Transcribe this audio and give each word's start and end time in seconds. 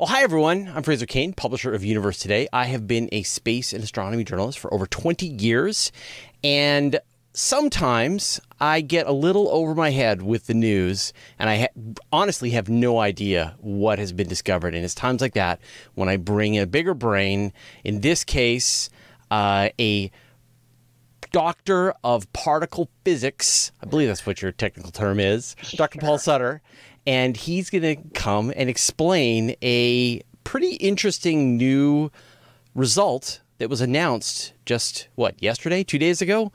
Oh, 0.00 0.06
hi, 0.06 0.24
everyone. 0.24 0.72
I'm 0.74 0.82
Fraser 0.82 1.06
Cain, 1.06 1.34
publisher 1.34 1.72
of 1.72 1.84
Universe 1.84 2.18
Today. 2.18 2.48
I 2.52 2.64
have 2.64 2.88
been 2.88 3.08
a 3.12 3.22
space 3.22 3.72
and 3.72 3.80
astronomy 3.80 4.24
journalist 4.24 4.58
for 4.58 4.74
over 4.74 4.88
20 4.88 5.24
years. 5.24 5.92
And 6.42 6.98
sometimes 7.32 8.40
I 8.58 8.80
get 8.80 9.06
a 9.06 9.12
little 9.12 9.48
over 9.50 9.72
my 9.72 9.90
head 9.90 10.20
with 10.20 10.48
the 10.48 10.54
news, 10.54 11.12
and 11.38 11.48
I 11.48 11.56
ha- 11.58 11.94
honestly 12.12 12.50
have 12.50 12.68
no 12.68 12.98
idea 12.98 13.54
what 13.60 14.00
has 14.00 14.12
been 14.12 14.26
discovered. 14.26 14.74
And 14.74 14.84
it's 14.84 14.96
times 14.96 15.20
like 15.20 15.34
that 15.34 15.60
when 15.94 16.08
I 16.08 16.16
bring 16.16 16.54
in 16.54 16.64
a 16.64 16.66
bigger 16.66 16.94
brain, 16.94 17.52
in 17.84 18.00
this 18.00 18.24
case, 18.24 18.90
uh, 19.30 19.68
a 19.78 20.10
doctor 21.30 21.94
of 22.02 22.32
particle 22.32 22.90
physics. 23.04 23.70
I 23.80 23.86
believe 23.86 24.08
that's 24.08 24.26
what 24.26 24.42
your 24.42 24.50
technical 24.50 24.90
term 24.90 25.20
is, 25.20 25.54
Dr. 25.76 26.00
Paul 26.00 26.18
Sutter 26.18 26.62
and 27.06 27.36
he's 27.36 27.70
going 27.70 27.82
to 27.82 27.96
come 28.14 28.52
and 28.56 28.68
explain 28.70 29.56
a 29.62 30.22
pretty 30.44 30.74
interesting 30.76 31.56
new 31.56 32.10
result 32.74 33.40
that 33.58 33.70
was 33.70 33.80
announced 33.80 34.52
just 34.66 35.08
what 35.14 35.40
yesterday, 35.42 35.84
two 35.84 35.98
days 35.98 36.20
ago. 36.20 36.52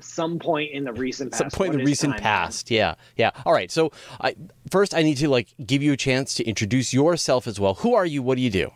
Some 0.00 0.38
point 0.38 0.72
in 0.72 0.84
the 0.84 0.92
recent 0.92 1.32
past. 1.32 1.38
Some 1.38 1.50
point 1.50 1.72
in 1.72 1.78
the 1.78 1.84
recent 1.84 2.16
past. 2.18 2.70
Yeah, 2.70 2.94
yeah. 3.16 3.30
All 3.46 3.52
right. 3.52 3.70
So, 3.70 3.92
I, 4.20 4.34
first, 4.70 4.94
I 4.94 5.02
need 5.02 5.16
to 5.18 5.28
like 5.28 5.48
give 5.64 5.82
you 5.82 5.92
a 5.92 5.96
chance 5.96 6.34
to 6.34 6.44
introduce 6.44 6.92
yourself 6.92 7.46
as 7.46 7.58
well. 7.58 7.74
Who 7.74 7.94
are 7.94 8.04
you? 8.04 8.22
What 8.22 8.36
do 8.36 8.42
you 8.42 8.50
do? 8.50 8.70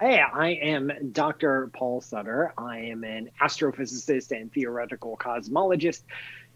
Hey, 0.00 0.20
I 0.20 0.54
am 0.54 0.90
Dr. 1.12 1.70
Paul 1.74 2.00
Sutter. 2.00 2.52
I 2.58 2.78
am 2.78 3.04
an 3.04 3.30
astrophysicist 3.40 4.32
and 4.32 4.52
theoretical 4.52 5.16
cosmologist 5.16 6.02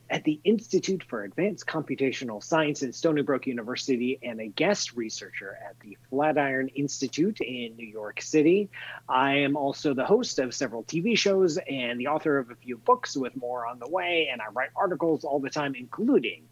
at 0.08 0.24
the 0.24 0.40
Institute 0.44 1.04
for 1.08 1.24
Advanced 1.24 1.66
Computational 1.66 2.42
Science 2.42 2.82
in 2.82 2.92
Stony 2.92 3.22
Brook 3.22 3.46
University 3.46 4.18
and 4.22 4.40
a 4.40 4.46
guest 4.46 4.94
researcher 4.94 5.58
at 5.68 5.78
the 5.80 5.96
Flatiron 6.08 6.68
Institute 6.68 7.40
in 7.40 7.76
New 7.76 7.86
York 7.86 8.20
City. 8.20 8.70
I 9.08 9.38
am 9.38 9.56
also 9.56 9.94
the 9.94 10.04
host 10.04 10.38
of 10.38 10.54
several 10.54 10.84
TV 10.84 11.18
shows 11.18 11.58
and 11.68 11.98
the 11.98 12.06
author 12.06 12.38
of 12.38 12.50
a 12.50 12.54
few 12.54 12.76
books 12.78 13.16
with 13.16 13.34
more 13.36 13.66
on 13.66 13.78
the 13.78 13.88
way, 13.88 14.28
and 14.30 14.40
I 14.40 14.46
write 14.52 14.70
articles 14.76 15.24
all 15.24 15.40
the 15.40 15.50
time, 15.50 15.74
including 15.74 16.44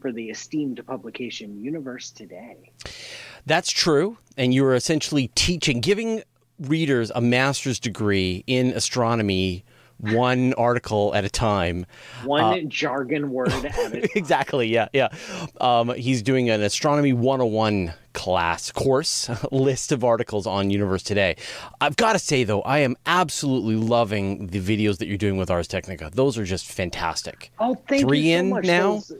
for 0.00 0.12
the 0.12 0.30
esteemed 0.30 0.84
publication 0.86 1.58
Universe 1.58 2.10
Today. 2.10 2.70
That's 3.46 3.70
true. 3.70 4.18
And 4.36 4.52
you 4.52 4.64
are 4.64 4.74
essentially 4.74 5.30
teaching, 5.34 5.80
giving 5.80 6.22
readers 6.58 7.10
a 7.14 7.20
master's 7.20 7.80
degree 7.80 8.44
in 8.46 8.68
astronomy 8.68 9.64
one 10.00 10.54
article 10.54 11.14
at 11.14 11.24
a 11.24 11.28
time. 11.28 11.86
One 12.24 12.42
uh, 12.42 12.60
jargon 12.68 13.30
word 13.30 13.52
at 13.52 13.64
a 13.64 13.68
time. 13.68 13.94
exactly. 14.14 14.68
Yeah. 14.68 14.88
Yeah. 14.92 15.08
Um, 15.60 15.94
he's 15.94 16.22
doing 16.22 16.50
an 16.50 16.62
astronomy 16.62 17.12
101 17.12 17.92
class 18.12 18.72
course 18.72 19.30
list 19.52 19.92
of 19.92 20.04
articles 20.04 20.46
on 20.46 20.70
Universe 20.70 21.02
Today. 21.02 21.36
I've 21.80 21.96
got 21.96 22.14
to 22.14 22.18
say 22.18 22.44
though, 22.44 22.62
I 22.62 22.78
am 22.78 22.96
absolutely 23.06 23.76
loving 23.76 24.48
the 24.48 24.60
videos 24.60 24.98
that 24.98 25.06
you're 25.06 25.16
doing 25.16 25.36
with 25.36 25.50
Ars 25.50 25.68
Technica. 25.68 26.10
Those 26.12 26.36
are 26.38 26.44
just 26.44 26.66
fantastic. 26.66 27.52
Oh, 27.58 27.76
thank 27.88 28.06
Three 28.06 28.20
you 28.20 28.36
so 28.36 28.40
in 28.40 28.50
much. 28.50 28.64
now. 28.64 28.92
Those, 28.94 29.12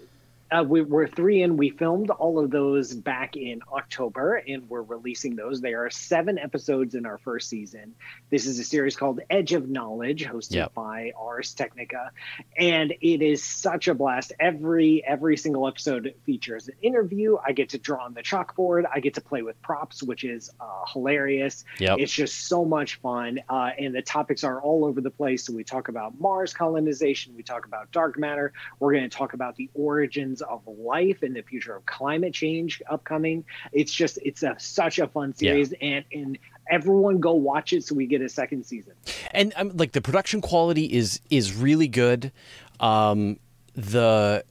uh, 0.51 0.65
we, 0.67 0.81
are 0.81 1.07
three 1.07 1.43
in. 1.43 1.57
We 1.57 1.71
filmed 1.71 2.11
all 2.11 2.39
of 2.39 2.51
those 2.51 2.93
back 2.93 3.37
in 3.37 3.61
October, 3.73 4.35
and 4.35 4.69
we're 4.69 4.83
releasing 4.83 5.37
those. 5.37 5.61
There 5.61 5.87
are 5.87 5.91
seven 5.91 6.39
episodes 6.39 6.95
in 6.95 7.07
our 7.07 7.19
first 7.19 7.49
season. 7.49 7.95
This 8.31 8.47
is 8.47 8.59
a 8.59 8.65
series 8.65 8.97
called 8.97 9.21
Edge 9.31 9.53
of 9.53 9.69
Knowledge, 9.69 10.25
hosted 10.25 10.57
yep. 10.57 10.75
by 10.75 11.13
Ars 11.17 11.55
Technica, 11.55 12.11
and 12.57 12.93
it 13.01 13.23
is 13.23 13.45
such 13.45 13.87
a 13.87 13.95
blast. 13.95 14.33
Every 14.41 15.05
every 15.05 15.37
single 15.37 15.69
episode 15.69 16.15
features 16.27 16.69
an 16.69 16.75
interview. 16.83 17.37
I 17.45 17.53
get 17.53 17.71
to 17.71 17.79
draw 17.79 18.05
on 18.05 18.15
the 18.15 18.23
chalkboard. 18.23 18.85
I 18.93 19.01
get 19.01 19.15
to 19.15 19.21
play 19.21 19.43
with 19.43 19.61
props, 19.63 20.03
which 20.03 20.25
is 20.25 20.51
uh, 20.61 20.85
hilarious. 20.93 21.65
Yep. 21.79 21.99
It's 22.01 22.13
just 22.13 22.49
so 22.49 22.65
much 22.65 22.97
fun, 22.97 23.39
uh, 23.49 23.71
and 23.79 23.95
the 23.95 24.03
topics 24.03 24.43
are 24.43 24.61
all 24.61 24.85
over 24.85 25.01
the 25.01 25.11
place. 25.11 25.45
So 25.45 25.53
we 25.53 25.63
talk 25.63 25.89
about 25.89 26.19
Mars 26.21 26.53
colonization. 26.53 27.37
We 27.37 27.45
talk 27.45 27.67
about 27.67 27.93
dark 27.93 28.19
matter. 28.19 28.53
We're 28.81 28.93
going 28.93 29.09
to 29.09 29.17
talk 29.17 29.35
about 29.35 29.55
the 29.55 29.71
origins 29.75 30.40
of 30.43 30.63
life 30.67 31.23
and 31.23 31.35
the 31.35 31.43
future 31.43 31.77
of 31.77 31.87
climate 31.87 32.35
change 32.35 32.83
upcoming. 32.91 33.45
It's 33.73 33.93
just 33.93 34.19
it's 34.23 34.43
a 34.43 34.57
such 34.59 34.99
a 34.99 35.07
fun 35.07 35.35
series 35.35 35.73
yeah. 35.73 35.89
and 35.89 36.05
and 36.13 36.39
everyone 36.69 37.19
go 37.19 37.33
watch 37.33 37.73
it 37.73 37.85
so 37.85 37.95
we 37.95 38.07
get 38.07 38.23
a 38.23 38.29
second 38.29 38.65
season. 38.65 38.93
And 39.33 39.53
um, 39.57 39.77
like 39.77 39.93
the 39.93 40.01
production 40.01 40.41
quality 40.41 40.85
is 40.85 41.21
is 41.31 41.55
really 41.55 41.89
good. 41.89 42.33
Um, 42.79 43.39
the 43.75 44.45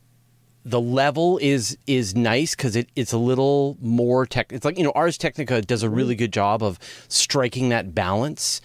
the 0.66 0.82
level 0.82 1.38
is 1.40 1.78
is 1.88 2.16
nice 2.16 2.56
because 2.56 2.76
it, 2.76 2.90
it's 2.96 3.14
a 3.14 3.18
little 3.18 3.78
more 3.82 4.26
tech. 4.26 4.52
It's 4.52 4.66
like 4.66 4.78
you 4.78 4.84
know, 4.84 4.92
Ars 4.94 5.18
Technica 5.18 5.62
does 5.62 5.84
a 5.84 5.90
really 5.90 6.14
mm-hmm. 6.14 6.20
good 6.20 6.34
job 6.34 6.62
of 6.62 6.78
striking 7.08 7.70
that 7.70 7.96
balance, 7.96 8.62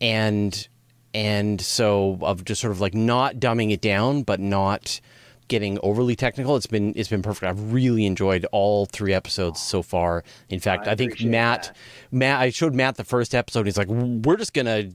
and 0.00 0.66
and 1.12 1.60
so 1.60 2.18
of 2.22 2.44
just 2.44 2.60
sort 2.60 2.72
of 2.72 2.80
like 2.80 2.94
not 2.94 3.36
dumbing 3.36 3.72
it 3.72 3.80
down, 3.80 4.22
but 4.22 4.40
not 4.40 5.00
getting 5.48 5.78
overly 5.82 6.16
technical. 6.16 6.56
It's 6.56 6.66
been 6.66 6.92
it's 6.96 7.08
been 7.08 7.22
perfect. 7.22 7.48
I've 7.48 7.72
really 7.72 8.06
enjoyed 8.06 8.46
all 8.52 8.86
three 8.86 9.12
episodes 9.12 9.60
so 9.60 9.82
far. 9.82 10.24
In 10.48 10.60
fact, 10.60 10.86
I, 10.86 10.92
I 10.92 10.94
think 10.94 11.22
Matt 11.22 11.64
that. 11.64 11.76
Matt 12.10 12.40
I 12.40 12.50
showed 12.50 12.74
Matt 12.74 12.96
the 12.96 13.04
first 13.04 13.34
episode. 13.34 13.66
He's 13.66 13.78
like, 13.78 13.88
"We're 13.88 14.36
just 14.36 14.54
going 14.54 14.66
to 14.66 14.94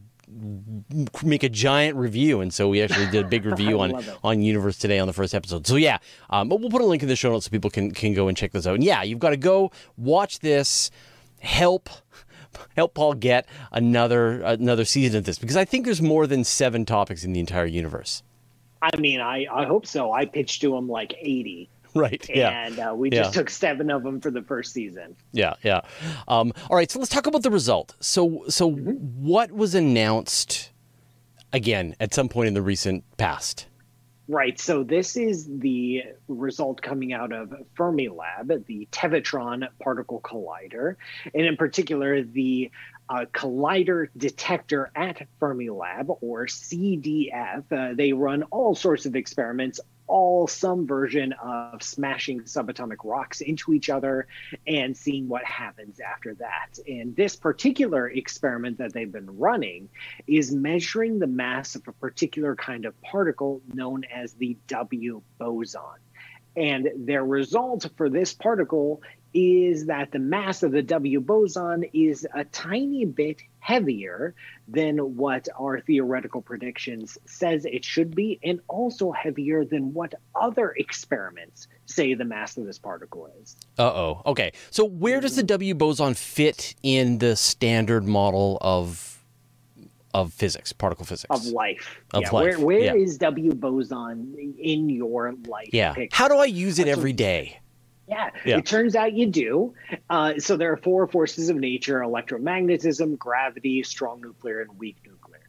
make 1.23 1.43
a 1.43 1.49
giant 1.49 1.97
review 1.97 2.39
and 2.39 2.53
so 2.53 2.69
we 2.69 2.83
actually 2.83 3.07
did 3.07 3.25
a 3.25 3.27
big 3.27 3.45
review 3.47 3.79
on 3.79 4.03
on 4.23 4.43
universe 4.43 4.77
today 4.77 4.99
on 4.99 5.07
the 5.07 5.13
first 5.13 5.33
episode 5.33 5.65
so 5.65 5.75
yeah 5.75 5.97
um, 6.29 6.47
but 6.47 6.59
we'll 6.59 6.69
put 6.69 6.81
a 6.81 6.85
link 6.85 7.01
in 7.01 7.09
the 7.09 7.15
show 7.15 7.31
notes 7.31 7.45
so 7.45 7.49
people 7.49 7.71
can 7.71 7.89
can 7.91 8.13
go 8.13 8.27
and 8.27 8.37
check 8.37 8.51
this 8.51 8.67
out 8.67 8.75
and 8.75 8.83
yeah 8.83 9.01
you've 9.01 9.17
got 9.17 9.31
to 9.31 9.37
go 9.37 9.71
watch 9.97 10.39
this 10.39 10.91
help 11.39 11.89
help 12.75 12.93
paul 12.93 13.13
get 13.15 13.47
another 13.71 14.41
another 14.41 14.85
season 14.85 15.17
of 15.17 15.23
this 15.23 15.39
because 15.39 15.57
i 15.57 15.65
think 15.65 15.83
there's 15.83 16.01
more 16.01 16.27
than 16.27 16.43
seven 16.43 16.85
topics 16.85 17.23
in 17.23 17.33
the 17.33 17.39
entire 17.39 17.65
universe 17.65 18.21
I 18.81 18.95
mean, 18.97 19.19
I, 19.21 19.45
I 19.51 19.65
hope 19.65 19.85
so. 19.85 20.11
I 20.11 20.25
pitched 20.25 20.61
to 20.61 20.75
him 20.75 20.87
like 20.87 21.13
80. 21.19 21.69
Right. 21.95 22.23
Yeah. 22.29 22.49
And 22.49 22.79
uh, 22.79 22.93
we 22.95 23.09
just 23.09 23.33
yeah. 23.33 23.41
took 23.41 23.49
seven 23.49 23.89
of 23.89 24.03
them 24.03 24.21
for 24.21 24.31
the 24.31 24.43
first 24.43 24.73
season. 24.73 25.15
Yeah. 25.31 25.55
Yeah. 25.63 25.81
Um, 26.27 26.53
all 26.69 26.77
right. 26.77 26.89
So 26.89 26.99
let's 26.99 27.09
talk 27.09 27.25
about 27.25 27.43
the 27.43 27.51
result. 27.51 27.95
So, 27.99 28.43
so 28.47 28.71
mm-hmm. 28.71 28.91
what 28.91 29.51
was 29.51 29.73
announced 29.75 30.71
again 31.51 31.95
at 31.99 32.13
some 32.13 32.29
point 32.29 32.47
in 32.47 32.53
the 32.53 32.61
recent 32.61 33.03
past? 33.17 33.65
Right. 34.27 34.59
So 34.59 34.83
this 34.83 35.17
is 35.17 35.47
the 35.47 36.03
result 36.27 36.83
coming 36.83 37.11
out 37.13 37.33
of 37.33 37.51
Fermilab, 37.75 38.65
the 38.67 38.87
Tevatron 38.91 39.67
particle 39.81 40.21
collider, 40.21 40.95
and 41.33 41.47
in 41.47 41.57
particular 41.57 42.21
the 42.21 42.69
uh, 43.09 43.25
collider 43.33 44.07
detector 44.15 44.91
at 44.95 45.27
Fermilab, 45.41 46.17
or 46.21 46.45
CDF. 46.45 47.63
Uh, 47.71 47.93
they 47.95 48.13
run 48.13 48.43
all 48.43 48.75
sorts 48.75 49.05
of 49.05 49.15
experiments, 49.15 49.79
all 50.09 50.47
some 50.47 50.87
version 50.87 51.33
of 51.33 51.81
smashing 51.81 52.41
subatomic 52.41 52.97
rocks 53.03 53.41
into 53.41 53.73
each 53.73 53.89
other 53.89 54.27
and 54.67 54.97
seeing 54.97 55.27
what 55.27 55.43
happens 55.45 55.99
after 55.99 56.33
that. 56.35 56.79
And 56.87 57.15
this 57.15 57.35
particular 57.35 58.09
experiment 58.09 58.79
that 58.79 58.91
they've 58.91 59.11
been 59.11 59.37
running 59.37 59.89
is 60.27 60.51
measuring 60.51 61.19
the 61.19 61.27
mass 61.27 61.75
of 61.75 61.87
a 61.87 61.93
particular 61.93 62.55
kind 62.55 62.85
of 62.85 62.99
particle 63.01 63.61
known 63.73 64.03
as 64.03 64.33
the 64.33 64.57
W 64.67 65.21
boson. 65.37 65.81
And 66.55 66.89
their 66.97 67.23
result 67.23 67.87
for 67.95 68.09
this 68.09 68.33
particle 68.33 69.01
is 69.33 69.85
that 69.85 70.11
the 70.11 70.19
mass 70.19 70.63
of 70.63 70.71
the 70.71 70.81
W 70.81 71.19
boson 71.19 71.83
is 71.93 72.27
a 72.33 72.43
tiny 72.45 73.05
bit 73.05 73.41
heavier 73.59 74.33
than 74.67 74.97
what 75.15 75.47
our 75.59 75.81
theoretical 75.81 76.41
predictions 76.41 77.17
says 77.25 77.65
it 77.65 77.85
should 77.85 78.15
be 78.15 78.39
and 78.43 78.59
also 78.67 79.11
heavier 79.11 79.65
than 79.65 79.93
what 79.93 80.13
other 80.33 80.73
experiments 80.77 81.67
say 81.85 82.13
the 82.13 82.25
mass 82.25 82.57
of 82.57 82.65
this 82.65 82.79
particle 82.79 83.29
is. 83.41 83.55
Uh-oh. 83.77 84.21
Okay. 84.25 84.51
So 84.71 84.85
where 84.85 85.19
does 85.19 85.35
the 85.35 85.43
W 85.43 85.75
boson 85.75 86.13
fit 86.13 86.75
in 86.81 87.19
the 87.19 87.35
standard 87.35 88.07
model 88.07 88.57
of 88.61 89.19
of 90.13 90.33
physics, 90.33 90.73
particle 90.73 91.05
physics, 91.05 91.29
of 91.29 91.45
life. 91.47 91.99
Of 92.15 92.23
yeah. 92.23 92.31
life. 92.31 92.43
Where, 92.43 92.59
where 92.59 92.79
yeah. 92.79 92.93
is 92.95 93.17
W 93.19 93.53
boson 93.53 94.55
in 94.57 94.89
your 94.89 95.33
life? 95.47 95.69
Yeah. 95.71 95.93
Picture? 95.93 96.15
How 96.15 96.27
do 96.27 96.37
I 96.37 96.45
use 96.45 96.79
it 96.79 96.87
every 96.87 97.13
day? 97.13 97.59
Yeah, 98.09 98.31
yeah, 98.43 98.57
it 98.57 98.65
turns 98.65 98.95
out 98.95 99.13
you 99.13 99.27
do. 99.27 99.75
Uh, 100.09 100.39
so 100.39 100.57
there 100.57 100.71
are 100.73 100.77
four 100.77 101.07
forces 101.07 101.49
of 101.49 101.57
nature 101.57 101.99
electromagnetism, 101.99 103.17
gravity, 103.19 103.83
strong 103.83 104.19
nuclear, 104.21 104.61
and 104.61 104.79
weak 104.79 104.97
nuclear. 105.05 105.41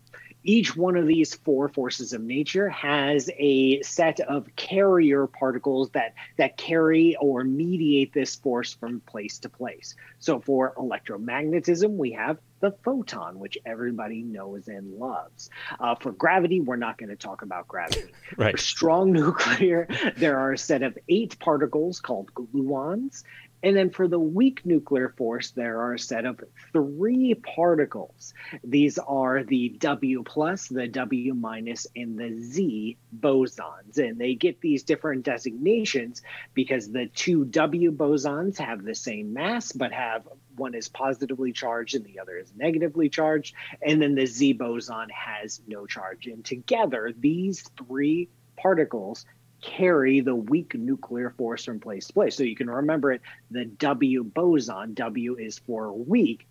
Each 0.43 0.75
one 0.75 0.97
of 0.97 1.07
these 1.07 1.35
four 1.35 1.69
forces 1.69 2.13
of 2.13 2.23
nature 2.23 2.69
has 2.71 3.31
a 3.39 3.83
set 3.83 4.21
of 4.21 4.49
carrier 4.57 5.27
particles 5.27 5.91
that, 5.91 6.15
that 6.39 6.57
carry 6.57 7.17
or 7.17 7.45
mediate 7.45 8.13
this 8.13 8.37
force 8.37 8.73
from 8.75 9.01
place 9.01 9.39
to 9.41 9.49
place. 9.51 9.95
So 10.19 10.41
for 10.41 10.75
electromagnetism, 10.77 11.91
we 11.97 12.13
have 12.13 12.39
the 12.61 12.73
photon, 12.85 13.39
which 13.39 13.59
everybody 13.65 14.23
knows 14.23 14.69
and 14.69 14.99
loves. 14.99 15.51
Uh, 15.79 15.95
for 15.95 16.13
gravity, 16.13 16.61
we're 16.61 16.77
not 16.77 16.99
going 16.99 17.09
to 17.09 17.17
talk 17.17 17.43
about 17.43 17.67
gravity. 17.67 18.13
right. 18.37 18.53
For 18.53 18.59
strong 18.59 19.13
nuclear, 19.13 19.89
there 20.17 20.39
are 20.39 20.53
a 20.53 20.59
set 20.59 20.83
of 20.83 20.97
eight 21.09 21.39
particles 21.39 22.01
called 22.01 22.33
gluons. 22.35 23.25
And 23.63 23.77
then 23.77 23.91
for 23.91 24.09
the 24.09 24.19
weak 24.19 24.65
nuclear 24.65 25.11
force, 25.11 25.51
there 25.51 25.81
are 25.81 25.95
a 25.95 25.99
set 25.99 26.25
of 26.25 26.41
three 26.73 27.35
particles. 27.35 28.33
These 28.65 28.99
are 28.99 29.45
the 29.45 29.71
W 29.79 30.23
plus, 30.23 30.69
the 30.69 30.89
W 30.89 31.35
minus, 31.35 31.87
and 31.95 32.19
the 32.19 32.41
Z 32.41 32.97
bosons. 33.19 33.99
And 33.99 34.19
they 34.19 34.35
get 34.35 34.61
these 34.61 34.83
different 34.83 35.25
designations 35.25 36.23
because 36.55 36.91
the 36.91 37.07
two 37.07 37.45
W 37.45 37.93
bosons 37.93 38.59
have 38.59 38.83
the 38.83 38.95
same 38.95 39.33
mass, 39.35 39.73
but 39.73 39.93
have 39.93 40.27
one 40.57 40.75
is 40.75 40.89
positively 40.89 41.53
charged 41.53 41.95
and 41.95 42.05
the 42.05 42.21
other 42.21 42.37
is 42.37 42.53
negatively 42.57 43.09
charged. 43.09 43.55
And 43.83 44.01
then 44.01 44.15
the 44.15 44.27
Z 44.27 44.55
boson 44.55 45.09
has 45.11 45.61
no 45.67 45.87
charge. 45.87 46.27
And 46.27 46.45
together, 46.45 47.13
these 47.19 47.63
three 47.77 48.29
particles 48.57 49.25
carry 49.61 50.21
the 50.21 50.35
weak 50.35 50.75
nuclear 50.75 51.31
force 51.31 51.65
from 51.65 51.81
place 51.81 52.07
to 52.07 52.13
place. 52.13 52.37
So 52.37 52.43
you 52.43 52.57
can 52.57 52.69
remember 52.69 53.13
it 53.13 53.23
the 53.51 53.65
W 53.65 54.25
boson, 54.25 54.95
W 54.95 55.37
is 55.37 55.59
for 55.59 55.93
weak, 55.93 56.47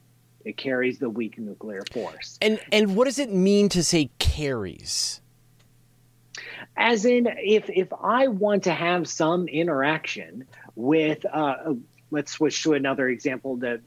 it 0.45 0.57
carries 0.57 0.99
the 0.99 1.09
weak 1.09 1.37
nuclear 1.37 1.83
force. 1.91 2.37
And 2.41 2.59
and 2.71 2.95
what 2.95 3.05
does 3.05 3.19
it 3.19 3.31
mean 3.31 3.69
to 3.69 3.83
say 3.83 4.09
carries? 4.19 5.21
As 6.77 7.05
in, 7.05 7.27
if 7.27 7.69
if 7.69 7.89
I 8.01 8.27
want 8.27 8.63
to 8.63 8.73
have 8.73 9.07
some 9.07 9.47
interaction 9.47 10.45
with, 10.75 11.25
uh, 11.25 11.73
let's 12.11 12.31
switch 12.31 12.63
to 12.63 12.73
another 12.73 13.07
example 13.09 13.57
that 13.57 13.81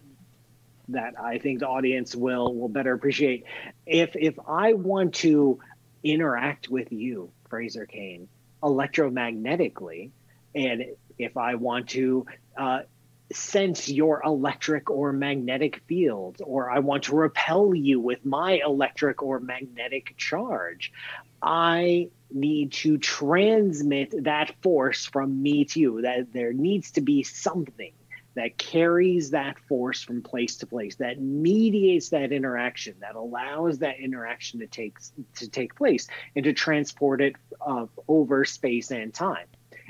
that 0.88 1.14
I 1.18 1.38
think 1.38 1.60
the 1.60 1.68
audience 1.68 2.14
will 2.14 2.54
will 2.54 2.68
better 2.68 2.92
appreciate. 2.92 3.44
If 3.86 4.14
if 4.14 4.34
I 4.46 4.74
want 4.74 5.14
to 5.16 5.58
interact 6.02 6.68
with 6.68 6.92
you, 6.92 7.30
Fraser 7.48 7.86
Cain, 7.86 8.28
electromagnetically. 8.62 10.10
And 10.54 10.84
if 11.18 11.36
I 11.36 11.54
want 11.54 11.90
to 11.90 12.26
uh, 12.56 12.80
sense 13.32 13.88
your 13.88 14.22
electric 14.24 14.90
or 14.90 15.12
magnetic 15.12 15.82
fields, 15.86 16.40
or 16.40 16.70
I 16.70 16.80
want 16.80 17.04
to 17.04 17.16
repel 17.16 17.74
you 17.74 18.00
with 18.00 18.24
my 18.24 18.60
electric 18.64 19.22
or 19.22 19.40
magnetic 19.40 20.14
charge, 20.16 20.92
I 21.42 22.08
need 22.30 22.72
to 22.72 22.98
transmit 22.98 24.24
that 24.24 24.54
force 24.62 25.06
from 25.06 25.42
me 25.42 25.64
to 25.66 25.80
you. 25.80 26.02
That 26.02 26.32
there 26.32 26.52
needs 26.52 26.92
to 26.92 27.00
be 27.00 27.22
something 27.22 27.92
that 28.34 28.58
carries 28.58 29.30
that 29.30 29.58
force 29.58 30.02
from 30.02 30.22
place 30.22 30.56
to 30.56 30.66
place, 30.66 30.96
that 30.96 31.20
mediates 31.20 32.10
that 32.10 32.32
interaction, 32.32 32.94
that 33.00 33.14
allows 33.14 33.78
that 33.78 33.98
interaction 34.00 34.60
to 34.60 34.66
take 34.66 34.98
to 35.36 35.48
take 35.48 35.74
place 35.74 36.08
and 36.34 36.44
to 36.44 36.52
transport 36.52 37.20
it 37.20 37.36
uh, 37.66 37.86
over 38.08 38.44
space 38.44 38.90
and 38.90 39.12
time 39.12 39.46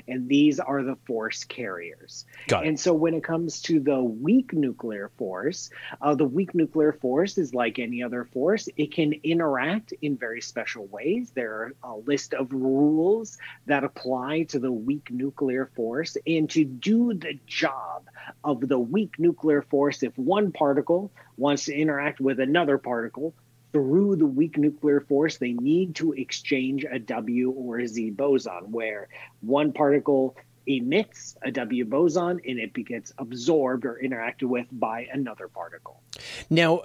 and 0.07 0.27
these 0.27 0.59
are 0.59 0.83
the 0.83 0.95
force 1.05 1.43
carriers. 1.43 2.25
And 2.63 2.79
so 2.79 2.93
when 2.93 3.13
it 3.13 3.23
comes 3.23 3.61
to 3.63 3.79
the 3.79 4.01
weak 4.01 4.53
nuclear 4.53 5.11
force, 5.17 5.69
uh, 6.01 6.15
the 6.15 6.25
weak 6.25 6.53
nuclear 6.53 6.93
force 6.93 7.37
is 7.37 7.53
like 7.53 7.79
any 7.79 8.03
other 8.03 8.25
force. 8.25 8.67
It 8.75 8.93
can 8.93 9.13
interact 9.23 9.93
in 10.01 10.17
very 10.17 10.41
special 10.41 10.87
ways. 10.87 11.31
There 11.33 11.53
are 11.53 11.73
a 11.83 11.97
list 11.97 12.33
of 12.33 12.51
rules 12.51 13.37
that 13.65 13.83
apply 13.83 14.43
to 14.49 14.59
the 14.59 14.71
weak 14.71 15.09
nuclear 15.11 15.69
force. 15.75 16.17
And 16.27 16.49
to 16.51 16.65
do 16.65 17.13
the 17.13 17.39
job 17.47 18.07
of 18.43 18.67
the 18.67 18.79
weak 18.79 19.19
nuclear 19.19 19.61
force, 19.61 20.03
if 20.03 20.17
one 20.17 20.51
particle 20.51 21.11
wants 21.37 21.65
to 21.65 21.75
interact 21.75 22.19
with 22.19 22.39
another 22.39 22.77
particle, 22.77 23.33
through 23.73 24.15
the 24.15 24.25
weak 24.25 24.57
nuclear 24.57 25.01
force, 25.01 25.37
they 25.37 25.53
need 25.53 25.95
to 25.95 26.13
exchange 26.13 26.85
a 26.89 26.99
W 26.99 27.51
or 27.51 27.79
a 27.79 27.87
Z 27.87 28.11
boson, 28.11 28.71
where 28.71 29.09
one 29.41 29.73
particle 29.73 30.37
emits 30.65 31.35
a 31.43 31.51
W 31.51 31.83
boson 31.83 32.39
and 32.47 32.59
it 32.59 32.73
gets 32.85 33.11
absorbed 33.17 33.85
or 33.85 33.99
interacted 34.01 34.43
with 34.43 34.67
by 34.71 35.07
another 35.11 35.47
particle. 35.47 36.01
Now, 36.49 36.83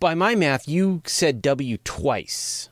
by 0.00 0.14
my 0.14 0.34
math, 0.34 0.66
you 0.68 1.02
said 1.04 1.42
W 1.42 1.76
twice. 1.84 2.70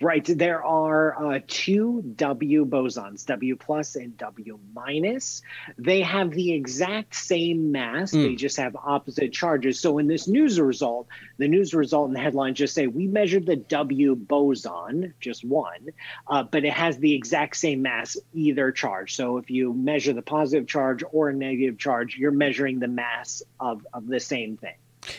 Right. 0.00 0.24
There 0.24 0.64
are 0.64 1.34
uh, 1.34 1.40
two 1.46 2.02
W 2.16 2.66
bosons, 2.66 3.24
W 3.26 3.56
plus 3.56 3.96
and 3.96 4.16
W 4.16 4.58
minus. 4.74 5.42
They 5.78 6.02
have 6.02 6.30
the 6.30 6.52
exact 6.52 7.14
same 7.14 7.72
mass. 7.72 8.12
Mm. 8.12 8.22
They 8.22 8.28
hmm. 8.30 8.36
just 8.36 8.56
have 8.56 8.76
opposite 8.76 9.32
charges. 9.32 9.80
So 9.80 9.98
in 9.98 10.06
this 10.06 10.26
news 10.28 10.60
result, 10.60 11.08
the 11.38 11.48
news 11.48 11.74
result 11.74 12.08
and 12.08 12.16
the 12.16 12.20
headline 12.20 12.54
just 12.54 12.74
say 12.74 12.86
we 12.86 13.06
measured 13.06 13.46
the 13.46 13.56
W 13.56 14.14
boson, 14.14 15.14
just 15.20 15.44
one, 15.44 15.88
uh, 16.28 16.42
but 16.42 16.64
it 16.64 16.72
has 16.72 16.98
the 16.98 17.14
exact 17.14 17.56
same 17.56 17.82
mass 17.82 18.16
either 18.32 18.72
charge. 18.72 19.14
So 19.14 19.38
if 19.38 19.50
you 19.50 19.72
measure 19.72 20.12
the 20.12 20.22
positive 20.22 20.66
charge 20.66 21.02
or 21.12 21.28
a 21.28 21.34
negative 21.34 21.78
charge, 21.78 22.16
you're 22.16 22.32
measuring 22.32 22.78
the 22.78 22.88
mass 22.88 23.42
of, 23.60 23.86
of 23.92 24.06
the 24.06 24.20
same 24.20 24.56
thing. 24.56 24.74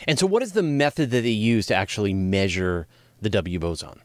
And 0.06 0.18
so, 0.18 0.26
what 0.26 0.42
is 0.42 0.52
the 0.52 0.62
method 0.62 1.10
that 1.10 1.20
they 1.22 1.28
use 1.28 1.66
to 1.66 1.74
actually 1.74 2.14
measure 2.14 2.86
the 3.20 3.30
W 3.30 3.58
boson? 3.58 4.00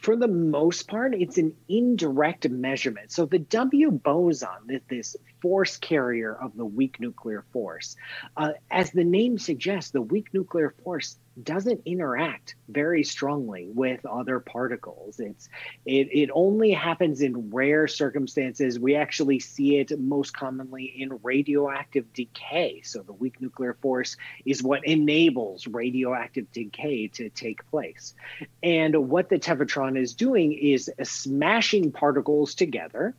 For 0.00 0.16
the 0.16 0.28
most 0.28 0.88
part, 0.88 1.14
it's 1.14 1.38
an 1.38 1.54
indirect 1.68 2.48
measurement. 2.48 3.12
So 3.12 3.26
the 3.26 3.38
W 3.38 3.90
boson, 3.90 4.80
this 4.88 5.16
force 5.42 5.76
carrier 5.76 6.34
of 6.34 6.56
the 6.56 6.64
weak 6.64 7.00
nuclear 7.00 7.44
force, 7.52 7.96
uh, 8.36 8.52
as 8.70 8.90
the 8.90 9.04
name 9.04 9.38
suggests, 9.38 9.90
the 9.90 10.02
weak 10.02 10.32
nuclear 10.32 10.74
force 10.82 11.18
doesn't 11.44 11.82
interact 11.84 12.54
very 12.68 13.04
strongly 13.04 13.68
with 13.72 14.04
other 14.06 14.40
particles. 14.40 15.20
It's 15.20 15.48
it 15.84 16.08
it 16.12 16.30
only 16.32 16.72
happens 16.72 17.20
in 17.20 17.50
rare 17.50 17.88
circumstances. 17.88 18.78
We 18.78 18.96
actually 18.96 19.40
see 19.40 19.78
it 19.78 19.98
most 19.98 20.32
commonly 20.32 20.84
in 20.84 21.18
radioactive 21.22 22.12
decay. 22.12 22.82
So 22.82 23.02
the 23.02 23.12
weak 23.12 23.40
nuclear 23.40 23.74
force 23.74 24.16
is 24.44 24.62
what 24.62 24.84
enables 24.84 25.66
radioactive 25.66 26.50
decay 26.52 27.08
to 27.08 27.28
take 27.30 27.68
place. 27.70 28.14
And 28.62 29.08
what 29.08 29.28
the 29.28 29.38
Tevatron 29.38 29.98
is 29.98 30.14
doing 30.14 30.52
is 30.52 30.90
smashing 31.02 31.92
particles 31.92 32.54
together 32.54 33.14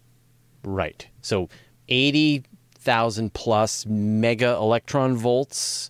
Right. 0.64 1.08
So 1.22 1.50
80,000 1.90 3.34
plus 3.34 3.86
mega 3.86 4.52
electron 4.52 5.18
volts. 5.18 5.90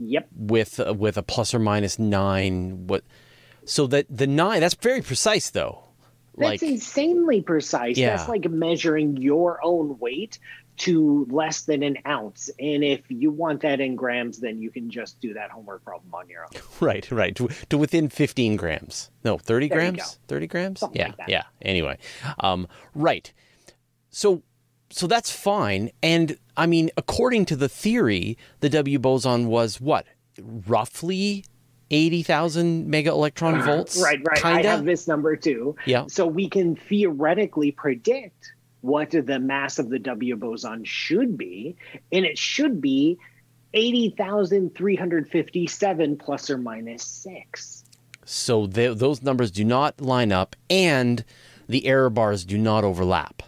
Yep. 0.00 0.28
With 0.36 0.78
uh, 0.78 0.94
with 0.94 1.16
a 1.16 1.22
plus 1.22 1.54
or 1.54 1.58
minus 1.58 1.98
nine. 1.98 2.86
What? 2.86 3.02
So 3.68 3.86
that 3.88 4.06
the 4.08 4.26
nine. 4.26 4.60
That's 4.60 4.74
very 4.74 5.02
precise, 5.02 5.50
though. 5.50 5.84
That's 6.36 6.62
like, 6.62 6.70
insanely 6.70 7.42
precise. 7.42 7.96
Yeah. 7.96 8.16
That's 8.16 8.28
like 8.28 8.48
measuring 8.48 9.16
your 9.16 9.60
own 9.62 9.98
weight 9.98 10.38
to 10.78 11.26
less 11.28 11.62
than 11.62 11.82
an 11.82 11.98
ounce. 12.06 12.50
And 12.60 12.84
if 12.84 13.02
you 13.08 13.30
want 13.30 13.62
that 13.62 13.80
in 13.80 13.96
grams, 13.96 14.38
then 14.38 14.62
you 14.62 14.70
can 14.70 14.88
just 14.90 15.20
do 15.20 15.34
that 15.34 15.50
homework 15.50 15.84
problem 15.84 16.14
on 16.14 16.28
your 16.28 16.44
own. 16.44 16.62
Right, 16.80 17.10
right. 17.10 17.34
To, 17.34 17.48
to 17.70 17.76
within 17.76 18.08
15 18.08 18.56
grams. 18.56 19.10
No, 19.24 19.36
30 19.36 19.68
There 19.68 19.78
grams? 19.78 20.18
30 20.28 20.46
grams? 20.46 20.80
Something 20.80 21.00
yeah, 21.00 21.06
like 21.08 21.16
that. 21.16 21.28
yeah. 21.28 21.42
Anyway, 21.60 21.98
um, 22.38 22.68
right. 22.94 23.32
So, 24.10 24.42
so 24.90 25.08
that's 25.08 25.32
fine. 25.32 25.90
And 26.02 26.38
I 26.56 26.66
mean, 26.66 26.90
according 26.96 27.46
to 27.46 27.56
the 27.56 27.68
theory, 27.68 28.38
the 28.60 28.68
W 28.68 29.00
boson 29.00 29.48
was 29.48 29.80
what? 29.80 30.06
Roughly 30.40 31.44
80,000 31.90 32.88
mega 32.88 33.10
electron 33.10 33.54
uh-huh. 33.54 33.76
volts? 33.76 34.02
Right, 34.02 34.20
right. 34.24 34.42
Kinda? 34.42 34.68
I 34.68 34.70
have 34.70 34.84
this 34.84 35.08
number 35.08 35.36
too. 35.36 35.76
Yeah. 35.86 36.04
So 36.08 36.26
we 36.26 36.48
can 36.48 36.76
theoretically 36.76 37.72
predict 37.72 38.52
what 38.80 39.10
the 39.10 39.38
mass 39.38 39.78
of 39.78 39.90
the 39.90 39.98
W 39.98 40.36
boson 40.36 40.84
should 40.84 41.36
be, 41.36 41.76
and 42.12 42.24
it 42.24 42.38
should 42.38 42.80
be 42.80 43.18
80,357 43.74 46.16
plus 46.16 46.48
or 46.48 46.56
minus 46.58 47.04
six. 47.04 47.84
So 48.24 48.66
th- 48.66 48.96
those 48.98 49.22
numbers 49.22 49.50
do 49.50 49.64
not 49.64 50.00
line 50.00 50.32
up 50.32 50.56
and 50.70 51.24
the 51.68 51.86
error 51.86 52.10
bars 52.10 52.44
do 52.44 52.58
not 52.58 52.84
overlap. 52.84 53.42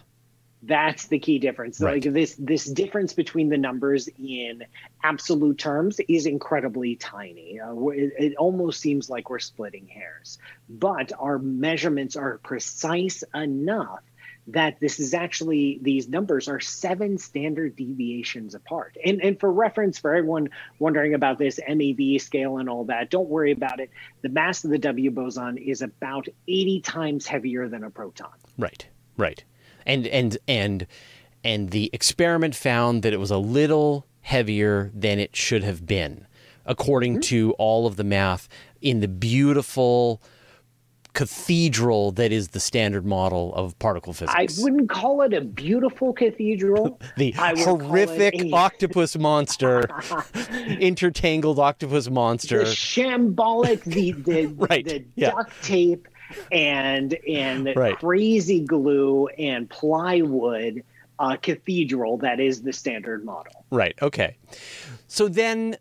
That's 0.63 1.07
the 1.07 1.17
key 1.17 1.39
difference. 1.39 1.79
Right. 1.81 2.03
Like 2.03 2.13
this 2.13 2.35
this 2.37 2.65
difference 2.65 3.13
between 3.13 3.49
the 3.49 3.57
numbers 3.57 4.07
in 4.19 4.63
absolute 5.03 5.57
terms 5.57 5.99
is 6.07 6.27
incredibly 6.27 6.95
tiny. 6.95 7.59
Uh, 7.59 7.87
it, 7.87 8.13
it 8.17 8.35
almost 8.35 8.79
seems 8.79 9.09
like 9.09 9.29
we're 9.29 9.39
splitting 9.39 9.87
hairs, 9.87 10.37
but 10.69 11.11
our 11.17 11.39
measurements 11.39 12.15
are 12.15 12.37
precise 12.39 13.23
enough 13.33 14.01
that 14.47 14.79
this 14.79 14.99
is 14.99 15.13
actually 15.13 15.79
these 15.81 16.07
numbers 16.07 16.47
are 16.47 16.59
seven 16.59 17.17
standard 17.17 17.75
deviations 17.75 18.53
apart. 18.53 18.97
And 19.03 19.21
and 19.21 19.39
for 19.39 19.51
reference, 19.51 19.97
for 19.97 20.13
everyone 20.13 20.49
wondering 20.77 21.13
about 21.13 21.37
this 21.37 21.59
MeV 21.67 22.21
scale 22.21 22.57
and 22.57 22.69
all 22.69 22.85
that, 22.85 23.09
don't 23.09 23.29
worry 23.29 23.51
about 23.51 23.79
it. 23.79 23.89
The 24.21 24.29
mass 24.29 24.63
of 24.63 24.69
the 24.69 24.77
W 24.77 25.11
boson 25.11 25.57
is 25.57 25.81
about 25.81 26.27
80 26.47 26.81
times 26.81 27.25
heavier 27.25 27.67
than 27.67 27.83
a 27.83 27.89
proton. 27.89 28.31
Right, 28.57 28.85
right. 29.17 29.43
And 29.85 30.07
and 30.07 30.37
and 30.47 30.87
and 31.43 31.69
the 31.71 31.89
experiment 31.93 32.55
found 32.55 33.03
that 33.03 33.13
it 33.13 33.19
was 33.19 33.31
a 33.31 33.37
little 33.37 34.05
heavier 34.21 34.91
than 34.93 35.17
it 35.19 35.35
should 35.35 35.63
have 35.63 35.85
been, 35.85 36.27
according 36.65 37.13
Mm-hmm. 37.13 37.21
to 37.21 37.51
all 37.57 37.87
of 37.87 37.95
the 37.95 38.03
math 38.03 38.47
in 38.81 38.99
the 38.99 39.07
beautiful 39.07 40.21
cathedral 41.13 42.11
that 42.13 42.31
is 42.31 42.49
the 42.49 42.59
standard 42.59 43.05
model 43.05 43.53
of 43.53 43.77
particle 43.79 44.13
physics. 44.13 44.33
I 44.59 44.63
wouldn't 44.63 44.89
call 44.89 45.21
it 45.23 45.33
a 45.33 45.41
beautiful 45.41 46.13
cathedral. 46.13 46.99
the 47.17 47.35
I 47.37 47.51
would 47.53 47.65
call 47.65 47.81
it 47.81 47.85
horrific 47.85 48.41
a- 48.41 48.51
octopus 48.53 49.17
monster, 49.17 49.89
intertangled 50.79 51.59
octopus 51.59 52.09
monster. 52.09 52.59
the 52.59 52.65
shambolic, 52.65 53.83
the 53.83 54.13
the, 54.13 54.45
Right, 54.69 54.85
the 54.85 55.03
yeah. 55.15 55.31
duct 55.31 55.51
tape 55.63 56.07
and 56.51 57.17
and 57.27 57.73
Right. 57.75 57.97
crazy 57.97 58.61
glue 58.61 59.27
and 59.37 59.69
plywood 59.69 60.83
uh, 61.19 61.37
cathedral 61.37 62.17
that 62.17 62.39
is 62.39 62.63
the 62.63 62.73
standard 62.73 63.23
model. 63.23 63.65
Right. 63.69 63.95
Okay. 64.01 64.37
So 65.07 65.27
then, 65.27 65.77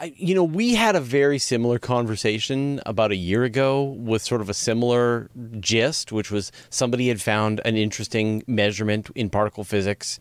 I, 0.00 0.12
you 0.16 0.34
know, 0.34 0.42
we 0.44 0.74
had 0.74 0.96
a 0.96 1.00
very 1.00 1.38
similar 1.38 1.78
conversation 1.78 2.80
about 2.84 3.12
a 3.12 3.16
year 3.16 3.44
ago 3.44 3.82
with 3.84 4.22
sort 4.22 4.40
of 4.40 4.50
a 4.50 4.54
similar 4.54 5.30
gist, 5.60 6.10
which 6.10 6.30
was 6.30 6.50
somebody 6.68 7.08
had 7.08 7.22
found 7.22 7.60
an 7.64 7.76
interesting 7.76 8.42
measurement 8.46 9.08
in 9.14 9.30
particle 9.30 9.62
physics. 9.64 10.18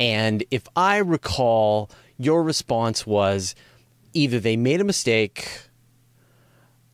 And 0.00 0.42
if 0.50 0.64
I 0.74 0.98
recall, 0.98 1.88
your 2.18 2.42
response 2.42 3.06
was 3.06 3.54
either 4.14 4.40
they 4.40 4.56
made 4.56 4.80
a 4.80 4.84
mistake 4.84 5.48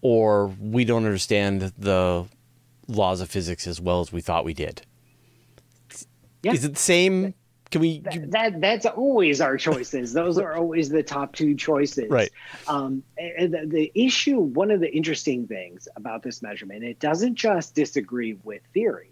or 0.03 0.49
we 0.61 0.85
don't 0.85 1.05
understand 1.07 1.73
the 1.79 2.27
laws 2.89 3.21
of 3.21 3.31
physics 3.31 3.67
as 3.67 3.81
well 3.81 4.01
as 4.01 4.13
we 4.13 4.21
thought 4.21 4.45
we 4.45 4.53
did. 4.53 4.83
Yeah. 6.43 6.53
Is 6.53 6.65
it 6.65 6.75
the 6.75 6.81
same? 6.81 7.35
Can 7.71 7.81
we? 7.81 8.01
That, 8.01 8.31
that 8.33 8.61
that's 8.61 8.85
always 8.85 9.41
our 9.41 9.57
choices. 9.57 10.13
Those 10.13 10.37
are 10.37 10.55
always 10.55 10.91
the 10.91 11.03
top 11.03 11.33
two 11.35 11.55
choices. 11.55 12.11
Right. 12.11 12.31
Um, 12.69 13.03
and 13.17 13.55
the, 13.55 13.65
the 13.67 13.93
issue, 13.95 14.39
one 14.39 14.71
of 14.71 14.81
the 14.81 14.95
interesting 14.95 15.47
things 15.47 15.89
about 15.97 16.23
this 16.23 16.43
measurement, 16.43 16.85
it 16.85 16.99
doesn't 16.99 17.37
just 17.37 17.75
disagree 17.75 18.35
with 18.45 18.61
theory. 18.75 19.12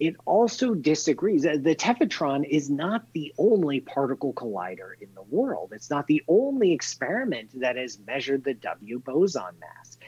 It 0.00 0.16
also 0.24 0.72
disagrees. 0.72 1.42
The 1.42 1.76
Tevatron 1.78 2.48
is 2.48 2.70
not 2.70 3.04
the 3.12 3.34
only 3.36 3.80
particle 3.80 4.32
collider 4.32 4.92
in 4.98 5.14
the 5.14 5.22
world. 5.22 5.72
It's 5.74 5.90
not 5.90 6.06
the 6.06 6.22
only 6.26 6.72
experiment 6.72 7.50
that 7.60 7.76
has 7.76 7.98
measured 8.06 8.42
the 8.42 8.54
W 8.54 8.98
boson 8.98 9.54
mass. 9.60 9.98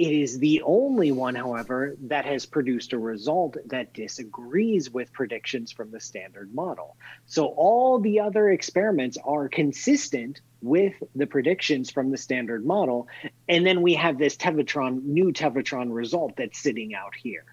It 0.00 0.12
is 0.12 0.38
the 0.38 0.62
only 0.62 1.12
one, 1.12 1.34
however, 1.36 1.94
that 2.08 2.24
has 2.24 2.44
produced 2.44 2.92
a 2.92 2.98
result 2.98 3.56
that 3.66 3.92
disagrees 3.92 4.90
with 4.90 5.12
predictions 5.12 5.70
from 5.70 5.90
the 5.92 6.00
standard 6.00 6.52
model. 6.54 6.96
So 7.26 7.46
all 7.46 8.00
the 8.00 8.18
other 8.20 8.50
experiments 8.50 9.16
are 9.22 9.48
consistent 9.48 10.40
with 10.60 10.94
the 11.14 11.26
predictions 11.26 11.90
from 11.90 12.10
the 12.10 12.16
standard 12.16 12.64
model. 12.64 13.08
And 13.48 13.64
then 13.64 13.82
we 13.82 13.94
have 13.94 14.18
this 14.18 14.36
Tevatron, 14.36 15.04
new 15.04 15.32
Tevatron 15.32 15.92
result 15.92 16.34
that's 16.36 16.58
sitting 16.58 16.94
out 16.94 17.14
here. 17.14 17.44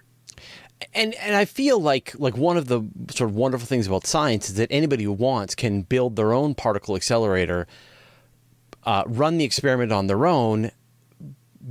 And 0.93 1.13
and 1.15 1.35
I 1.35 1.45
feel 1.45 1.79
like 1.79 2.13
like 2.17 2.37
one 2.37 2.57
of 2.57 2.67
the 2.67 2.81
sort 3.11 3.29
of 3.29 3.35
wonderful 3.35 3.67
things 3.67 3.87
about 3.87 4.05
science 4.05 4.49
is 4.49 4.55
that 4.55 4.67
anybody 4.71 5.03
who 5.03 5.11
wants 5.11 5.55
can 5.55 5.81
build 5.81 6.15
their 6.15 6.33
own 6.33 6.55
particle 6.55 6.95
accelerator, 6.95 7.67
uh, 8.83 9.03
run 9.07 9.37
the 9.37 9.45
experiment 9.45 9.91
on 9.91 10.07
their 10.07 10.25
own, 10.25 10.71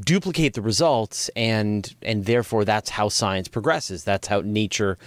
duplicate 0.01 0.55
the 0.55 0.63
results, 0.63 1.29
and 1.37 1.95
and 2.03 2.25
therefore 2.25 2.65
that's 2.65 2.91
how 2.91 3.09
science 3.09 3.49
progresses. 3.49 4.05
That's 4.05 4.29
how 4.29 4.41
nature 4.41 4.99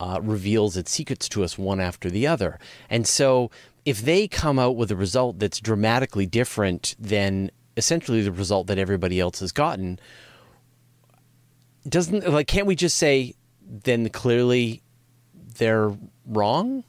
uh, 0.00 0.20
reveals 0.22 0.76
its 0.76 0.90
secrets 0.90 1.28
to 1.30 1.44
us 1.44 1.58
one 1.58 1.80
after 1.80 2.10
the 2.10 2.26
other. 2.26 2.58
And 2.88 3.06
so 3.06 3.50
if 3.84 4.02
they 4.02 4.28
come 4.28 4.58
out 4.58 4.76
with 4.76 4.90
a 4.90 4.96
result 4.96 5.38
that's 5.38 5.60
dramatically 5.60 6.26
different 6.26 6.94
than 6.98 7.50
essentially 7.76 8.22
the 8.22 8.32
result 8.32 8.66
that 8.66 8.78
everybody 8.78 9.18
else 9.18 9.40
has 9.40 9.52
gotten 9.52 9.98
doesn't 11.90 12.28
like 12.28 12.46
can't 12.46 12.66
we 12.66 12.76
just 12.76 12.96
say 12.96 13.34
then 13.62 14.08
clearly 14.08 14.82
they're 15.58 15.92
wrong? 16.26 16.84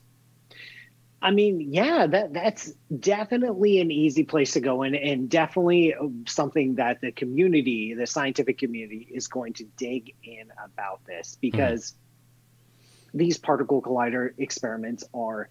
I 1.21 1.31
mean, 1.31 1.73
yeah, 1.73 2.07
that 2.07 2.33
that's 2.33 2.71
definitely 2.97 3.81
an 3.81 3.91
easy 3.91 4.23
place 4.23 4.53
to 4.53 4.61
go 4.61 4.83
and 4.83 4.95
and 4.95 5.29
definitely 5.29 5.93
um, 5.93 6.23
something 6.27 6.75
that 6.75 7.01
the 7.01 7.11
community, 7.11 7.93
the 7.93 8.07
scientific 8.07 8.57
community 8.57 9.07
is 9.11 9.27
going 9.27 9.53
to 9.53 9.65
dig 9.77 10.15
in 10.23 10.51
about 10.63 11.05
this 11.05 11.35
hmm. 11.35 11.39
because 11.41 11.95
these 13.13 13.37
particle 13.37 13.81
collider 13.81 14.31
experiments 14.37 15.03
are 15.13 15.49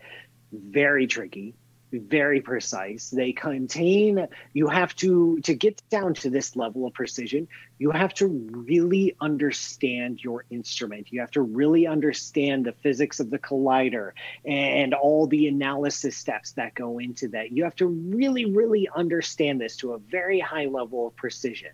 very 0.53 1.07
tricky, 1.07 1.55
very 1.93 2.41
precise. 2.41 3.11
They 3.11 3.33
contain 3.33 4.29
you 4.53 4.69
have 4.69 4.95
to 4.97 5.39
to 5.41 5.55
get 5.55 5.83
down 5.89 6.15
to 6.15 6.31
this 6.31 6.57
level 6.57 6.87
of 6.87 6.95
precision, 6.95 7.49
you 7.79 7.91
have 7.91 8.13
to 8.15 8.27
really 8.27 9.17
understand 9.21 10.23
your 10.23 10.45
instrument. 10.51 11.09
You 11.11 11.21
have 11.21 11.31
to 11.33 11.43
really 11.43 11.87
understand 11.87 12.67
the 12.67 12.73
physics 12.73 13.21
of 13.21 13.31
the 13.31 13.39
collider 13.39 14.13
and 14.45 14.95
all 14.95 15.27
the 15.27 15.49
analysis 15.49 16.17
steps 16.17 16.53
that 16.53 16.75
go 16.75 16.99
into 16.99 17.29
that. 17.29 17.53
You 17.53 17.65
have 17.65 17.77
to 17.77 17.87
really, 17.87 18.45
really 18.45 18.89
understand 18.95 19.61
this 19.61 19.77
to 19.79 19.93
a 19.93 19.99
very 19.99 20.41
high 20.41 20.67
level 20.67 21.07
of 21.07 21.17
precision. 21.17 21.73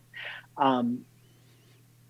Um, 0.57 1.05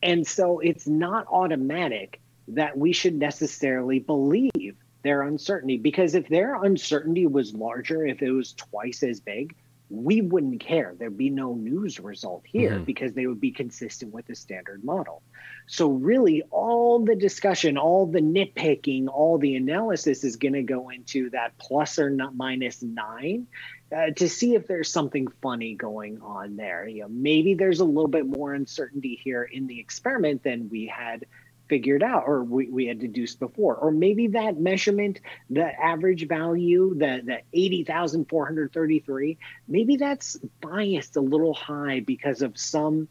and 0.03 0.27
so 0.27 0.59
it's 0.59 0.87
not 0.87 1.27
automatic 1.29 2.21
that 2.49 2.77
we 2.77 2.93
should 2.93 3.15
necessarily 3.15 4.01
believe 4.01 4.77
their 5.05 5.23
uncertainty 5.23 5.77
because 5.77 6.15
if 6.17 6.27
their 6.29 6.63
uncertainty 6.65 7.27
was 7.27 7.55
larger, 7.55 8.05
if 8.05 8.23
it 8.23 8.33
was 8.33 8.55
twice 8.55 9.05
as 9.05 9.21
big, 9.21 9.55
we 9.91 10.23
wouldn't 10.23 10.61
care. 10.61 10.95
There'd 10.99 11.17
be 11.17 11.31
no 11.31 11.55
news 11.55 12.01
result 12.01 12.43
here 12.47 12.79
Mhm. 12.81 12.87
because 12.87 13.13
they 13.13 13.27
would 13.27 13.41
be 13.41 13.53
consistent 13.53 14.13
with 14.15 14.27
the 14.27 14.35
standard 14.35 14.83
model. 14.83 15.23
So, 15.67 15.91
really, 15.91 16.43
all 16.51 17.01
the 17.05 17.15
discussion, 17.15 17.77
all 17.77 18.07
the 18.07 18.21
nitpicking, 18.21 19.09
all 19.09 19.39
the 19.39 19.57
analysis 19.57 20.25
is 20.25 20.37
going 20.37 20.55
to 20.55 20.63
go 20.63 20.89
into 20.89 21.31
that 21.31 21.57
plus 21.59 21.99
or 21.99 22.11
not 22.11 22.35
minus 22.35 22.83
nine 22.83 23.47
uh, 23.95 24.11
to 24.17 24.29
see 24.29 24.55
if 24.55 24.67
there's 24.67 24.91
something 24.91 25.29
funny 25.43 25.75
going 25.75 26.21
on 26.23 26.57
there. 26.57 26.89
You 26.89 27.03
know, 27.03 27.09
maybe 27.11 27.55
there's 27.55 27.81
a 27.81 27.85
little 27.85 28.09
bit 28.09 28.27
more 28.27 28.55
uncertainty 28.55 29.21
here 29.23 29.43
in 29.43 29.67
the 29.67 29.79
experiment 29.79 30.43
than 30.43 30.71
we 30.71 30.87
had 30.87 31.27
figured 31.75 32.05
out 32.05 32.23
or 32.27 32.45
we, 32.45 32.69
we 32.69 32.87
had 32.87 33.01
deduced 33.01 33.41
before 33.41 33.75
or 33.75 33.91
maybe 33.91 34.29
that 34.29 34.61
measurement 34.61 35.21
the 35.51 35.67
average 35.83 36.29
value 36.29 36.95
the 36.95 37.21
the 37.25 37.41
80,433 37.53 39.39
maybe 39.67 39.97
that's 39.97 40.37
biased 40.61 41.17
a 41.17 41.21
little 41.21 41.55
high 41.55 41.99
because 41.99 42.43
of 42.43 42.57
some 42.57 43.09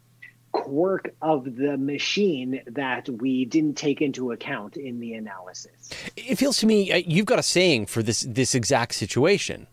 quirk 0.52 1.14
of 1.20 1.44
the 1.56 1.76
machine 1.76 2.62
that 2.68 3.08
we 3.08 3.44
didn't 3.44 3.74
take 3.74 4.00
into 4.00 4.32
account 4.32 4.78
in 4.78 4.98
the 5.00 5.12
analysis 5.12 5.90
it 6.16 6.36
feels 6.36 6.56
to 6.56 6.66
me 6.66 6.90
uh, 6.90 7.02
you've 7.06 7.26
got 7.26 7.38
a 7.38 7.42
saying 7.42 7.86
for 7.86 8.02
this 8.02 8.22
this 8.28 8.54
exact 8.54 8.94
situation, 8.94 9.66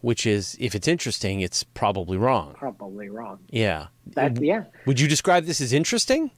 which 0.00 0.26
is 0.26 0.56
if 0.60 0.74
it's 0.74 0.88
interesting, 0.88 1.40
it's 1.40 1.62
probably 1.62 2.16
wrong. 2.16 2.54
Probably 2.54 3.08
wrong. 3.08 3.38
Yeah. 3.50 3.88
That, 4.14 4.42
yeah. 4.42 4.64
Would 4.86 5.00
you 5.00 5.08
describe 5.08 5.44
this 5.44 5.60
as 5.60 5.72
interesting? 5.72 6.30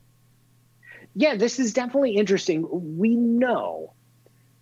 Yeah, 1.15 1.37
this 1.37 1.59
is 1.59 1.73
definitely 1.73 2.17
interesting. 2.17 2.67
We 2.99 3.17
know 3.17 3.95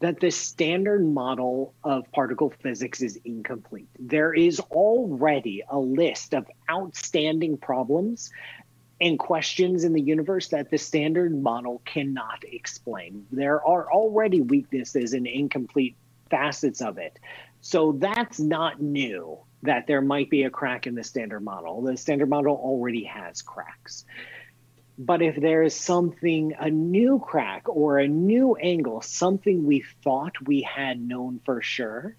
that 0.01 0.21
the 0.21 0.31
standard 0.31 1.05
model 1.05 1.75
of 1.83 2.11
particle 2.13 2.53
physics 2.63 3.03
is 3.03 3.19
incomplete. 3.25 3.89
There 3.99 4.33
is 4.33 4.61
already 4.61 5.63
a 5.69 5.79
list 5.79 6.35
of 6.35 6.47
outstanding 6.71 7.59
problems 7.59 8.31
and 9.01 9.19
questions 9.19 9.85
in 9.85 9.93
the 9.93 10.01
universe 10.01 10.49
that 10.49 10.71
the 10.71 10.79
standard 10.79 11.41
model 11.41 11.83
cannot 11.85 12.45
explain. 12.45 13.27
There 13.31 13.65
are 13.65 13.93
already 13.93 14.41
weaknesses 14.41 15.13
and 15.13 15.27
incomplete 15.27 15.97
facets 16.31 16.81
of 16.81 16.99
it. 16.99 17.19
So 17.61 17.93
that's 17.93 18.41
not 18.41 18.81
new 18.81 19.39
that 19.63 19.87
there 19.87 20.01
might 20.01 20.31
be 20.31 20.45
a 20.45 20.51
crack 20.51 20.87
in 20.87 20.95
the 20.95 21.03
standard 21.03 21.41
model. 21.41 21.83
The 21.83 21.97
standard 21.97 22.29
model 22.29 22.55
already 22.55 23.05
has 23.05 23.43
cracks. 23.43 24.05
But 24.99 25.23
if 25.23 25.37
there 25.37 25.63
is 25.63 25.75
something, 25.75 26.55
a 26.59 26.71
new 26.71 27.21
crack 27.21 27.69
or 27.69 27.99
a 27.99 28.09
new 28.09 28.57
angle, 28.57 29.01
something 29.01 29.65
we 29.65 29.85
thought 30.03 30.35
we 30.45 30.63
had 30.63 31.01
known 31.01 31.41
for 31.45 31.63
sure, 31.63 32.17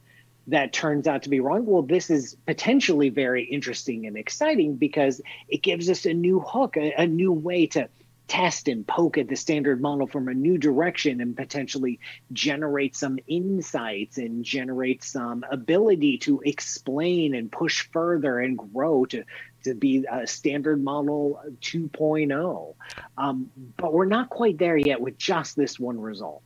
that 0.48 0.74
turns 0.74 1.06
out 1.06 1.24
to 1.24 1.30
be 1.30 1.42
wrong, 1.42 1.66
well, 1.66 1.82
this 1.82 2.10
is 2.10 2.36
potentially 2.48 3.10
very 3.10 3.44
interesting 3.44 4.08
and 4.08 4.18
exciting 4.18 4.78
because 4.78 5.22
it 5.48 5.62
gives 5.62 5.90
us 5.90 6.06
a 6.06 6.14
new 6.14 6.40
hook, 6.40 6.78
a, 6.78 6.94
a 6.94 7.06
new 7.06 7.32
way 7.32 7.68
to 7.68 7.90
test 8.30 8.68
and 8.68 8.88
poke 8.88 9.18
at 9.18 9.28
the 9.28 9.36
standard 9.36 9.82
model 9.82 10.08
from 10.08 10.28
a 10.28 10.34
new 10.34 10.58
direction 10.58 11.20
and 11.20 11.36
potentially 11.36 12.00
generate 12.32 12.96
some 12.96 13.20
insights 13.28 14.18
and 14.18 14.46
generate 14.46 15.04
some 15.04 15.44
ability 15.52 16.18
to 16.20 16.42
explain 16.46 17.36
and 17.36 17.52
push 17.52 17.88
further 17.92 18.40
and 18.40 18.58
grow 18.58 19.06
to 19.06 19.24
to 19.64 19.74
be 19.74 20.06
a 20.10 20.26
standard 20.26 20.82
model 20.82 21.42
2.0 21.62 22.76
um, 23.18 23.52
but 23.76 23.92
we're 23.92 24.06
not 24.06 24.30
quite 24.30 24.58
there 24.58 24.78
yet 24.78 25.02
with 25.02 25.18
just 25.18 25.58
this 25.58 25.78
one 25.78 26.00
result. 26.00 26.42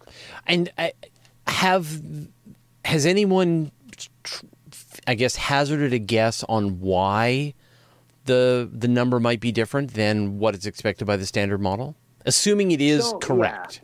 And 0.48 0.72
uh, 0.80 0.90
have 1.46 2.02
has 2.86 3.06
anyone 3.06 3.72
I 5.08 5.16
guess, 5.16 5.36
hazarded 5.36 5.94
a 5.94 6.00
guess 6.00 6.44
on 6.48 6.80
why 6.80 7.54
the 8.26 8.70
the 8.72 8.88
number 8.88 9.20
might 9.20 9.40
be 9.40 9.52
different 9.52 9.94
than 9.94 10.40
what 10.40 10.56
is 10.56 10.66
expected 10.66 11.06
by 11.06 11.18
the 11.18 11.26
standard 11.26 11.62
model, 11.62 11.96
assuming 12.26 12.72
it 12.72 12.82
is 12.82 13.10
so, 13.10 13.20
correct. 13.20 13.82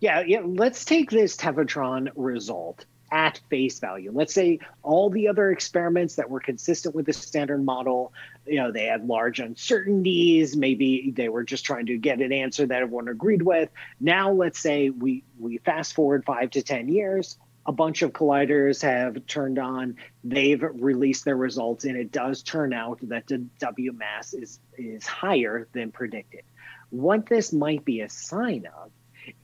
Yeah. 0.00 0.20
yeah, 0.20 0.40
yeah. 0.40 0.42
Let's 0.44 0.84
take 0.84 1.10
this 1.10 1.36
Tevatron 1.36 2.10
result 2.14 2.86
at 3.12 3.40
face 3.48 3.78
value. 3.78 4.10
Let's 4.12 4.34
say 4.34 4.58
all 4.82 5.08
the 5.08 5.28
other 5.28 5.50
experiments 5.50 6.16
that 6.16 6.28
were 6.28 6.40
consistent 6.40 6.94
with 6.94 7.06
the 7.06 7.12
standard 7.12 7.64
model, 7.64 8.12
you 8.44 8.56
know, 8.56 8.72
they 8.72 8.86
had 8.86 9.06
large 9.06 9.38
uncertainties. 9.38 10.56
Maybe 10.56 11.12
they 11.14 11.28
were 11.28 11.44
just 11.44 11.64
trying 11.64 11.86
to 11.86 11.96
get 11.96 12.20
an 12.20 12.32
answer 12.32 12.66
that 12.66 12.82
everyone 12.82 13.08
agreed 13.08 13.42
with. 13.42 13.68
Now, 14.00 14.32
let's 14.32 14.58
say 14.58 14.90
we 14.90 15.22
we 15.38 15.58
fast 15.58 15.94
forward 15.94 16.24
five 16.24 16.50
to 16.50 16.62
ten 16.62 16.88
years 16.88 17.38
a 17.66 17.72
bunch 17.72 18.02
of 18.02 18.12
colliders 18.12 18.82
have 18.82 19.26
turned 19.26 19.58
on. 19.58 19.96
They've 20.22 20.62
released 20.62 21.24
their 21.24 21.36
results, 21.36 21.84
and 21.84 21.96
it 21.96 22.12
does 22.12 22.42
turn 22.42 22.72
out 22.72 22.98
that 23.02 23.26
the 23.26 23.38
W 23.60 23.92
mass 23.92 24.34
is 24.34 24.60
is 24.76 25.06
higher 25.06 25.68
than 25.72 25.92
predicted. 25.92 26.42
What 26.90 27.26
this 27.26 27.52
might 27.52 27.84
be 27.84 28.00
a 28.00 28.08
sign 28.08 28.66
of 28.66 28.90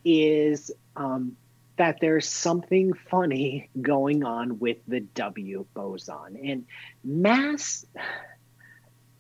is 0.05 0.71
um, 0.97 1.37
that 1.77 1.99
there's 2.01 2.29
something 2.29 2.93
funny 2.93 3.71
going 3.81 4.23
on 4.23 4.59
with 4.59 4.79
the 4.87 5.01
W 5.01 5.65
boson 5.73 6.39
and 6.45 6.67
mass. 7.03 7.87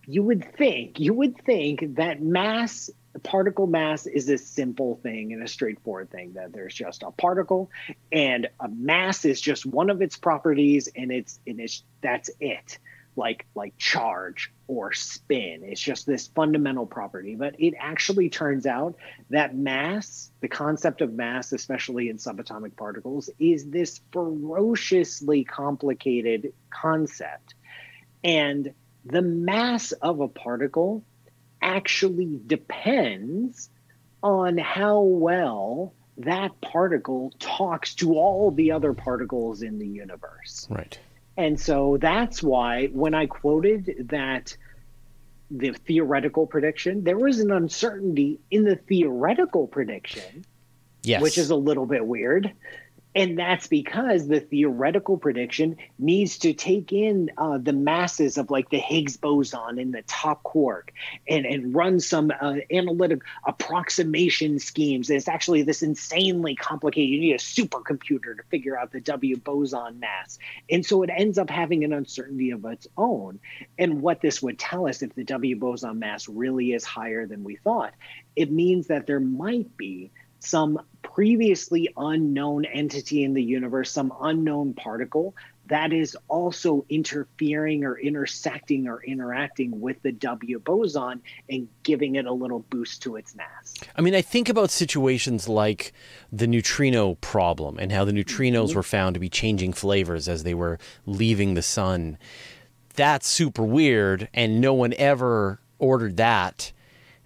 You 0.07 0.23
would 0.25 0.57
think 0.57 1.01
you 1.01 1.15
would 1.15 1.43
think 1.45 1.97
that 1.97 2.21
mass 2.21 2.91
particle 3.19 3.67
mass 3.67 4.07
is 4.07 4.29
a 4.29 4.39
simple 4.39 5.01
thing 5.03 5.33
and 5.33 5.43
a 5.43 5.49
straightforward 5.49 6.11
thing 6.11 6.35
that 6.35 6.53
there's 6.53 6.75
just 6.75 7.03
a 7.03 7.11
particle 7.11 7.71
and 8.13 8.49
a 8.61 8.69
mass 8.69 9.25
is 9.25 9.41
just 9.41 9.67
one 9.67 9.91
of 9.91 10.01
its 10.01 10.17
properties 10.17 10.89
and 10.95 11.11
it's 11.11 11.41
and 11.47 11.61
it's 11.61 11.83
that's 12.01 12.31
it. 12.39 12.79
Like 13.17 13.47
like 13.57 13.77
charge 13.77 14.53
or 14.69 14.93
spin. 14.93 15.63
It's 15.65 15.81
just 15.81 16.07
this 16.07 16.29
fundamental 16.29 16.87
property 16.87 17.35
but 17.35 17.57
it 17.59 17.75
actually 17.79 18.31
turns 18.31 18.65
out 18.65 18.95
that 19.31 19.57
mass 19.57 20.31
the 20.41 20.49
concept 20.49 21.01
of 21.01 21.13
mass 21.13 21.53
especially 21.53 22.09
in 22.09 22.17
subatomic 22.17 22.77
particles 22.77 23.29
is 23.41 23.69
this 23.69 24.01
ferociously 24.13 25.43
complicated 25.43 26.53
concept. 26.71 27.55
And 28.23 28.73
the 29.05 29.23
mass 29.23 29.93
of 29.93 30.21
a 30.21 30.29
particle 30.29 31.03
actually 31.63 32.41
depends 32.47 33.71
on 34.23 34.59
how 34.59 35.01
well 35.01 35.95
that 36.19 36.61
particle 36.61 37.33
talks 37.39 37.95
to 37.97 38.15
all 38.15 38.51
the 38.51 38.73
other 38.73 38.93
particles 38.93 39.63
in 39.63 39.79
the 39.79 39.87
universe. 39.87 40.67
Right. 40.69 40.99
And 41.37 41.59
so 41.59 41.97
that's 41.99 42.43
why 42.43 42.89
when 42.89 43.15
I 43.15 43.27
quoted 43.27 44.09
that 44.11 44.57
the 45.51 45.73
theoretical 45.73 46.47
prediction, 46.47 47.05
there 47.05 47.17
was 47.17 47.41
an 47.41 47.51
uncertainty 47.51 48.41
in 48.51 48.65
the 48.65 48.77
theoretical 48.77 49.67
prediction, 49.67 50.45
yes. 51.03 51.23
which 51.23 51.39
is 51.39 51.51
a 51.51 51.57
little 51.57 51.87
bit 51.87 52.07
weird 52.07 52.53
and 53.15 53.37
that's 53.37 53.67
because 53.67 54.29
the 54.29 54.39
theoretical 54.39 55.19
prediction 55.19 55.77
needs 55.99 56.39
to 56.39 56.53
take 56.53 56.93
in 56.93 57.31
uh, 57.37 57.59
the 57.59 57.73
masses 57.73 58.39
of 58.39 58.51
like 58.51 58.71
the 58.71 58.79
Higgs 58.79 59.17
boson 59.17 59.79
and 59.81 59.93
the 59.93 60.03
top 60.03 60.45
quark 60.45 60.93
and, 61.27 61.45
and 61.45 61.75
run 61.75 61.99
some 61.99 62.31
uh, 62.41 62.57
analytic 62.71 63.23
approximation 63.45 64.61
schemes. 64.61 65.11
And 65.11 65.17
it's 65.17 65.27
actually 65.27 65.63
this 65.63 65.83
insanely 65.83 66.55
complicated. 66.55 67.11
You 67.11 67.21
need 67.21 67.35
a 67.35 67.39
supercomputer 67.39 68.37
to 68.37 68.43
figure 68.49 68.79
out 68.79 68.93
the 68.93 69.01
W 69.01 69.37
boson 69.37 69.99
mass. 69.99 70.39
And 70.71 70.87
so 70.87 71.03
it 71.03 71.11
ends 71.13 71.37
up 71.37 71.51
having 71.51 71.83
an 71.83 71.93
uncertainty 71.93 72.53
of 72.53 72.65
its 72.65 72.87
own. 72.97 73.41
And 73.77 74.03
what 74.03 74.21
this 74.21 74.41
would 74.41 74.59
tell 74.59 74.87
us 74.87 75.03
if 75.03 75.15
the 75.17 75.25
W 75.25 75.57
boson 75.57 75.99
mass 75.99 76.29
really 76.29 76.73
is 76.73 76.85
higher 76.85 77.27
than 77.27 77.43
we 77.43 77.57
thought, 77.57 77.93
it 78.37 78.53
means 78.53 78.87
that 78.87 79.09
there 79.09 79.21
might 79.21 79.77
be 79.77 80.13
some 80.41 80.81
previously 81.03 81.89
unknown 81.97 82.65
entity 82.65 83.25
in 83.25 83.35
the 83.35 83.43
universe, 83.43 83.91
some 83.91 84.13
unknown 84.21 84.75
particle 84.75 85.35
that 85.71 85.93
is 85.93 86.17
also 86.27 86.85
interfering 86.89 87.85
or 87.85 87.97
intersecting 87.97 88.89
or 88.89 89.03
interacting 89.05 89.81
with 89.81 90.03
the 90.03 90.11
W 90.11 90.59
boson 90.59 91.23
and 91.49 91.69
giving 91.85 92.17
it 92.17 92.27
a 92.27 92.33
little 92.33 92.59
boost 92.59 93.03
to 93.03 93.15
its 93.15 93.37
mass. 93.37 93.75
I 93.95 94.01
mean, 94.01 94.17
I 94.17 94.21
think 94.21 94.49
about 94.49 94.71
situations 94.71 95.49
like 95.49 95.93
the 96.33 96.49
neutrino 96.49 97.15
problem 97.15 97.79
and 97.79 97.93
how 97.93 98.05
the 98.05 98.11
neutrinos 98.11 98.69
mm-hmm. 98.69 98.77
were 98.77 98.83
found 98.83 99.15
to 99.15 99.21
be 99.21 99.29
changing 99.29 99.73
flavors 99.73 100.29
as 100.29 100.43
they 100.43 100.55
were 100.55 100.79
leaving 101.07 101.55
the 101.55 101.63
sun. 101.63 102.19
That's 102.95 103.29
super 103.29 103.63
weird, 103.63 104.29
and 104.35 104.61
no 104.61 104.75
one 104.75 104.93
ever 104.95 105.61
ordered 105.79 106.17
that 106.17 106.73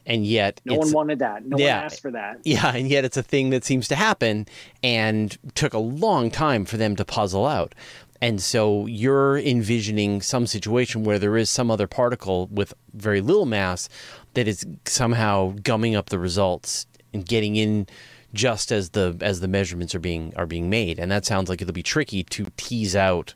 and 0.07 0.27
yet 0.27 0.61
no 0.65 0.77
one 0.77 0.93
wanted 0.93 1.19
that. 1.21 1.45
No 1.45 1.59
yeah, 1.59 1.77
one 1.77 1.85
asked 1.87 2.03
for 2.03 2.11
that. 2.11 2.41
Yeah, 2.45 2.75
and 2.75 2.89
yet 2.89 3.05
it's 3.05 3.17
a 3.17 3.23
thing 3.23 3.51
that 3.51 3.65
seems 3.65 3.89
to 3.89 3.97
happen 3.97 4.47
and 4.83 5.37
took 5.55 5.75
a 5.75 5.79
long 5.79 6.31
time 6.31 6.65
for 6.65 6.77
them 6.77 6.97
to 6.97 7.05
puzzle 7.05 7.47
out. 7.47 7.75
And 8.21 8.41
so 8.41 8.87
you're 8.87 9.39
envisioning 9.39 10.23
some 10.23 10.47
situation 10.47 11.05
where 11.05 11.19
there 11.19 11.37
is 11.37 11.51
some 11.51 11.71
other 11.71 11.87
particle 11.87 12.47
with 12.47 12.73
very 12.95 13.21
little 13.21 13.45
mass 13.45 13.89
that 14.35 14.49
is 14.49 14.65
somehow 14.87 15.55
gumming 15.63 15.95
up 15.95 16.09
the 16.09 16.19
results 16.19 16.87
and 17.13 17.27
getting 17.27 17.57
in 17.57 17.87
just 18.33 18.73
as 18.73 18.91
the 18.91 19.17
as 19.21 19.41
the 19.41 19.49
measurements 19.49 19.95
are 19.95 20.01
being 20.01 20.33
are 20.37 20.47
being 20.47 20.71
made. 20.71 20.99
And 20.99 21.11
that 21.11 21.25
sounds 21.25 21.49
like 21.49 21.61
it'll 21.61 21.73
be 21.73 21.83
tricky 21.83 22.23
to 22.25 22.47
tease 22.57 22.97
out 22.97 23.35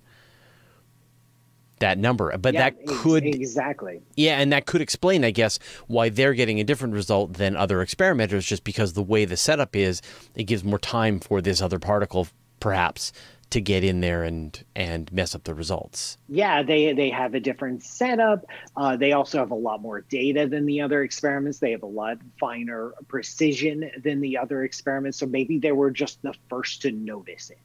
that 1.80 1.98
number. 1.98 2.36
But 2.38 2.54
yeah, 2.54 2.70
that 2.70 2.86
could 2.86 3.24
exactly. 3.24 4.00
Yeah, 4.16 4.40
and 4.40 4.52
that 4.52 4.66
could 4.66 4.80
explain, 4.80 5.24
I 5.24 5.30
guess, 5.30 5.58
why 5.86 6.08
they're 6.08 6.34
getting 6.34 6.60
a 6.60 6.64
different 6.64 6.94
result 6.94 7.34
than 7.34 7.56
other 7.56 7.82
experimenters, 7.82 8.46
just 8.46 8.64
because 8.64 8.92
the 8.92 9.02
way 9.02 9.24
the 9.24 9.36
setup 9.36 9.74
is, 9.76 10.02
it 10.34 10.44
gives 10.44 10.64
more 10.64 10.78
time 10.78 11.20
for 11.20 11.40
this 11.40 11.62
other 11.62 11.78
particle, 11.78 12.28
perhaps, 12.60 13.12
to 13.50 13.60
get 13.60 13.82
in 13.82 14.00
there 14.00 14.24
and 14.24 14.64
and 14.76 15.10
mess 15.12 15.34
up 15.34 15.44
the 15.44 15.54
results. 15.54 16.18
Yeah, 16.28 16.62
they 16.62 16.92
they 16.92 17.10
have 17.10 17.34
a 17.34 17.40
different 17.40 17.82
setup. 17.82 18.44
Uh, 18.76 18.96
they 18.96 19.12
also 19.12 19.38
have 19.38 19.50
a 19.50 19.56
lot 19.56 19.80
more 19.80 20.02
data 20.02 20.46
than 20.46 20.66
the 20.66 20.80
other 20.80 21.02
experiments. 21.02 21.58
They 21.58 21.70
have 21.70 21.82
a 21.82 21.86
lot 21.86 22.18
finer 22.38 22.92
precision 23.08 23.90
than 24.02 24.20
the 24.20 24.36
other 24.38 24.64
experiments. 24.64 25.18
So 25.18 25.26
maybe 25.26 25.58
they 25.58 25.72
were 25.72 25.90
just 25.90 26.20
the 26.22 26.34
first 26.48 26.82
to 26.82 26.92
notice 26.92 27.50
it. 27.50 27.58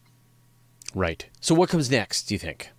Right. 0.96 1.28
So 1.42 1.56
what 1.56 1.70
comes 1.70 1.90
next? 1.90 2.24
Do 2.24 2.36
you 2.36 2.40
think? 2.40 2.70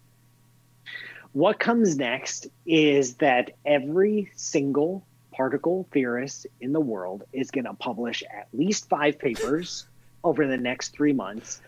What 1.35 1.59
comes 1.59 1.97
next 1.97 2.47
is 2.65 3.17
that 3.17 3.51
every 3.67 4.31
single 4.37 5.05
particle 5.33 5.89
theorist 5.93 6.47
in 6.61 6.73
the 6.73 6.81
world 6.81 7.25
is 7.33 7.51
going 7.51 7.65
to 7.65 7.75
publish 7.75 8.23
at 8.23 8.47
least 8.53 8.89
five 8.89 9.19
papers 9.19 9.87
over 10.25 10.47
the 10.47 10.57
next 10.57 10.91
three 10.91 11.13
months 11.13 11.61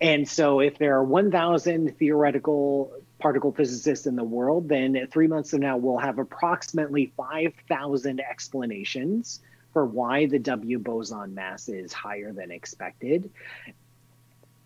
And 0.00 0.28
so, 0.28 0.60
if 0.60 0.78
there 0.78 0.96
are 0.96 1.04
1,000 1.04 1.96
theoretical 1.96 2.92
particle 3.20 3.52
physicists 3.52 4.06
in 4.06 4.16
the 4.16 4.24
world, 4.24 4.68
then 4.68 5.06
three 5.10 5.28
months 5.28 5.50
from 5.50 5.60
now, 5.60 5.76
we'll 5.76 5.98
have 5.98 6.18
approximately 6.18 7.12
5,000 7.16 8.20
explanations 8.20 9.40
for 9.72 9.86
why 9.86 10.26
the 10.26 10.40
W 10.40 10.78
boson 10.80 11.34
mass 11.34 11.68
is 11.68 11.92
higher 11.92 12.32
than 12.32 12.50
expected. 12.50 13.30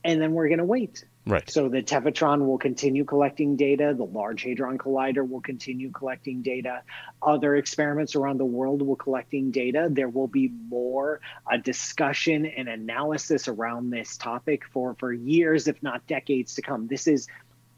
And 0.05 0.21
then 0.21 0.33
we're 0.33 0.49
going 0.49 0.59
to 0.59 0.65
wait. 0.65 1.05
Right. 1.27 1.49
So 1.51 1.69
the 1.69 1.83
Tevatron 1.83 2.47
will 2.47 2.57
continue 2.57 3.05
collecting 3.05 3.57
data. 3.57 3.95
The 3.95 4.05
Large 4.05 4.45
Hadron 4.45 4.79
Collider 4.79 5.29
will 5.29 5.43
continue 5.43 5.91
collecting 5.91 6.41
data. 6.41 6.83
Other 7.21 7.55
experiments 7.57 8.17
around 8.17 8.39
the 8.39 8.47
world 8.47 8.81
will 8.81 8.97
collecting 8.97 9.51
data. 9.51 9.89
There 9.91 10.09
will 10.09 10.27
be 10.27 10.49
more 10.49 11.21
uh, 11.51 11.59
discussion 11.59 12.47
and 12.47 12.67
analysis 12.67 13.47
around 13.47 13.91
this 13.91 14.17
topic 14.17 14.65
for 14.73 14.95
for 14.99 15.13
years, 15.13 15.69
if 15.69 15.83
not 15.83 16.07
decades, 16.07 16.55
to 16.55 16.63
come. 16.63 16.87
This 16.87 17.07
is 17.07 17.29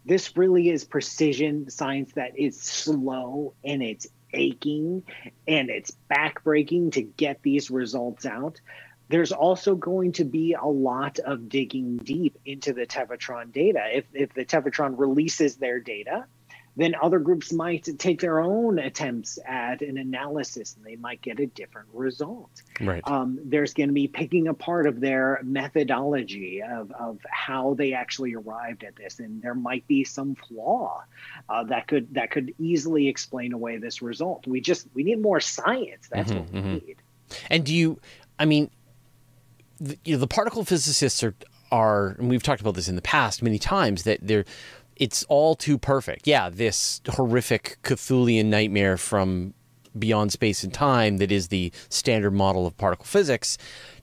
this 0.05 0.37
really 0.37 0.71
is 0.71 0.85
precision 0.85 1.69
science 1.71 2.13
that 2.13 2.39
is 2.39 2.61
slow 2.61 3.55
and 3.65 3.83
it's 3.83 4.07
aching 4.33 5.03
and 5.49 5.71
it's 5.71 5.97
backbreaking 6.11 6.93
to 6.93 7.03
get 7.03 7.43
these 7.43 7.71
results 7.71 8.25
out. 8.27 8.61
There's 9.11 9.33
also 9.33 9.75
going 9.75 10.13
to 10.13 10.25
be 10.25 10.55
a 10.55 10.67
lot 10.67 11.19
of 11.19 11.49
digging 11.49 11.97
deep 11.99 12.39
into 12.47 12.73
the 12.73 12.87
Tevatron 12.87 13.53
data. 13.53 13.83
If, 13.93 14.05
if 14.15 14.33
the 14.35 14.45
Tevatron 14.45 14.97
releases 14.97 15.57
their 15.57 15.81
data, 15.81 16.27
then 16.77 16.95
other 17.03 17.19
groups 17.19 17.53
might 17.53 17.89
take 17.99 18.21
their 18.21 18.39
own 18.39 18.79
attempts 18.79 19.41
at 19.45 19.83
an 19.83 19.99
analysis 19.99 20.77
and 20.77 20.85
they 20.85 20.95
might 20.95 21.21
get 21.21 21.41
a 21.41 21.47
different 21.47 21.89
result. 21.93 22.63
Right. 22.81 23.03
Um, 23.05 23.41
there's 23.45 23.75
going 23.75 23.89
to 23.89 23.93
be 23.93 24.07
picking 24.07 24.47
apart 24.47 24.87
of 24.87 25.01
their 25.01 25.41
methodology 25.43 26.63
of, 26.63 26.93
of 26.93 27.19
how 27.29 27.75
they 27.75 27.93
actually 27.93 28.35
arrived 28.35 28.85
at 28.85 28.95
this, 28.95 29.19
and 29.19 29.43
there 29.43 29.57
might 29.57 29.87
be 29.89 30.05
some 30.05 30.37
flaw 30.37 31.03
uh, 31.49 31.65
that 31.65 31.89
could 31.89 32.15
that 32.15 32.31
could 32.31 32.55
easily 32.61 33.09
explain 33.09 33.53
away 33.53 33.79
this 33.79 34.01
result. 34.01 34.47
We 34.47 34.61
just 34.61 34.87
we 34.95 35.03
need 35.03 35.21
more 35.21 35.41
science. 35.41 36.09
That's 36.09 36.31
Mhm, 36.31 36.39
what 36.39 36.53
we 36.53 36.61
mhm. 36.61 36.87
need. 36.87 36.97
And 37.51 37.65
do 37.65 37.75
you? 37.75 37.99
I 38.39 38.45
mean, 38.45 38.71
the, 39.81 39.99
you 40.05 40.15
know, 40.15 40.21
the 40.21 40.27
particle 40.27 40.65
physicists 40.65 41.23
are 41.23 41.35
are, 41.73 42.17
and 42.19 42.29
we've 42.29 42.43
talked 42.43 42.61
about 42.61 42.75
this 42.75 42.89
in 42.89 42.97
the 42.97 43.03
past 43.03 43.43
many 43.43 43.59
times 43.59 44.03
that 44.05 44.19
they're. 44.23 44.45
It's 44.97 45.25
all 45.25 45.55
too 45.55 45.79
perfect. 45.79 46.27
Yeah, 46.27 46.51
this 46.51 47.01
horrific 47.09 47.79
Cthulian 47.83 48.47
nightmare 48.47 48.99
from 48.99 49.55
beyond 49.99 50.31
space 50.31 50.63
and 50.63 50.75
time 50.75 51.17
that 51.17 51.33
is 51.33 51.49
the 51.49 51.73
standard 51.89 52.33
model 52.33 52.67
of 52.67 52.77
particle 52.77 53.07
physics 53.07 53.57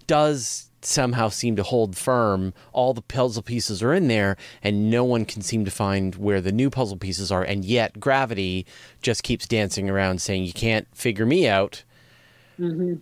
does 0.08 0.72
somehow 0.82 1.30
seem 1.30 1.56
to 1.56 1.64
hold 1.64 1.96
firm. 1.96 2.54
All 2.72 2.94
the 2.94 3.02
puzzle 3.02 3.44
pieces 3.44 3.84
are 3.84 3.94
in 3.94 4.08
there, 4.08 4.38
and 4.64 4.90
no 4.90 5.04
one 5.04 5.26
can 5.26 5.42
seem 5.42 5.66
to 5.66 5.72
find 5.72 6.16
where 6.16 6.42
the 6.42 6.52
new 6.52 6.70
puzzle 6.70 6.98
pieces 6.98 7.32
are. 7.32 7.44
And 7.44 7.64
yet, 7.64 8.00
gravity 8.00 8.66
just 9.02 9.24
keeps 9.24 9.48
dancing 9.48 9.90
around 9.90 10.22
saying, 10.22 10.46
You 10.46 10.54
can't 10.54 10.88
figure 10.96 11.26
me 11.26 11.48
out. 11.48 11.84
Mm-hmm. 12.60 12.96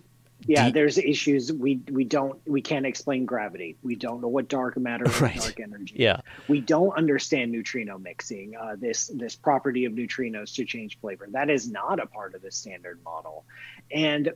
Yeah, 0.46 0.70
there's 0.70 0.98
issues. 0.98 1.52
We 1.52 1.80
we 1.90 2.04
don't 2.04 2.38
we 2.46 2.62
can't 2.62 2.86
explain 2.86 3.24
gravity. 3.26 3.76
We 3.82 3.96
don't 3.96 4.20
know 4.20 4.28
what 4.28 4.48
dark 4.48 4.76
matter 4.76 5.04
Right. 5.20 5.36
dark 5.36 5.60
energy. 5.60 5.96
Yeah. 5.98 6.20
we 6.48 6.60
don't 6.60 6.96
understand 6.96 7.52
neutrino 7.52 7.98
mixing 7.98 8.56
uh, 8.56 8.76
this 8.78 9.08
this 9.14 9.34
property 9.36 9.84
of 9.86 9.92
neutrinos 9.92 10.54
to 10.56 10.64
change 10.64 10.98
flavor 11.00 11.26
that 11.32 11.50
is 11.50 11.70
not 11.70 12.00
a 12.00 12.06
part 12.06 12.34
of 12.34 12.42
the 12.42 12.50
standard 12.52 13.00
model 13.04 13.44
and 13.90 14.32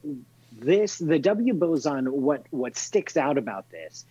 this 0.53 0.99
the 0.99 1.19
w 1.19 1.55
boson 1.55 2.07
what 2.07 2.45
what 2.51 2.77
sticks 2.77 3.17
out 3.17 3.39
about 3.39 3.71
this 3.71 4.05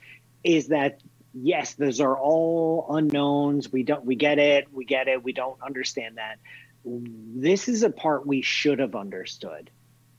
is 0.44 0.68
that 0.70 1.02
yes 1.34 1.74
those 1.74 2.00
are 2.00 2.18
all 2.18 2.88
unknowns 2.90 3.72
we 3.72 3.84
don't 3.84 4.06
we 4.06 4.16
get 4.16 4.40
it 4.40 4.68
we 4.74 4.86
get 4.86 5.08
it 5.08 5.24
we 5.24 5.34
don't 5.34 5.62
understand 5.62 6.18
that 6.18 6.38
this 6.86 7.68
is 7.68 7.84
a 7.84 7.90
part 7.90 8.26
we 8.26 8.42
should 8.42 8.80
have 8.80 8.96
understood 8.96 9.70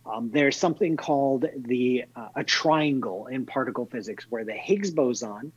um, 0.06 0.30
there's 0.32 0.56
something 0.56 0.96
called 0.96 1.46
the 1.56 2.04
uh, 2.16 2.28
a 2.36 2.44
triangle 2.44 3.26
in 3.26 3.46
particle 3.46 3.86
physics 3.86 4.26
where 4.28 4.44
the 4.44 4.52
higgs 4.52 4.90
boson 4.90 5.52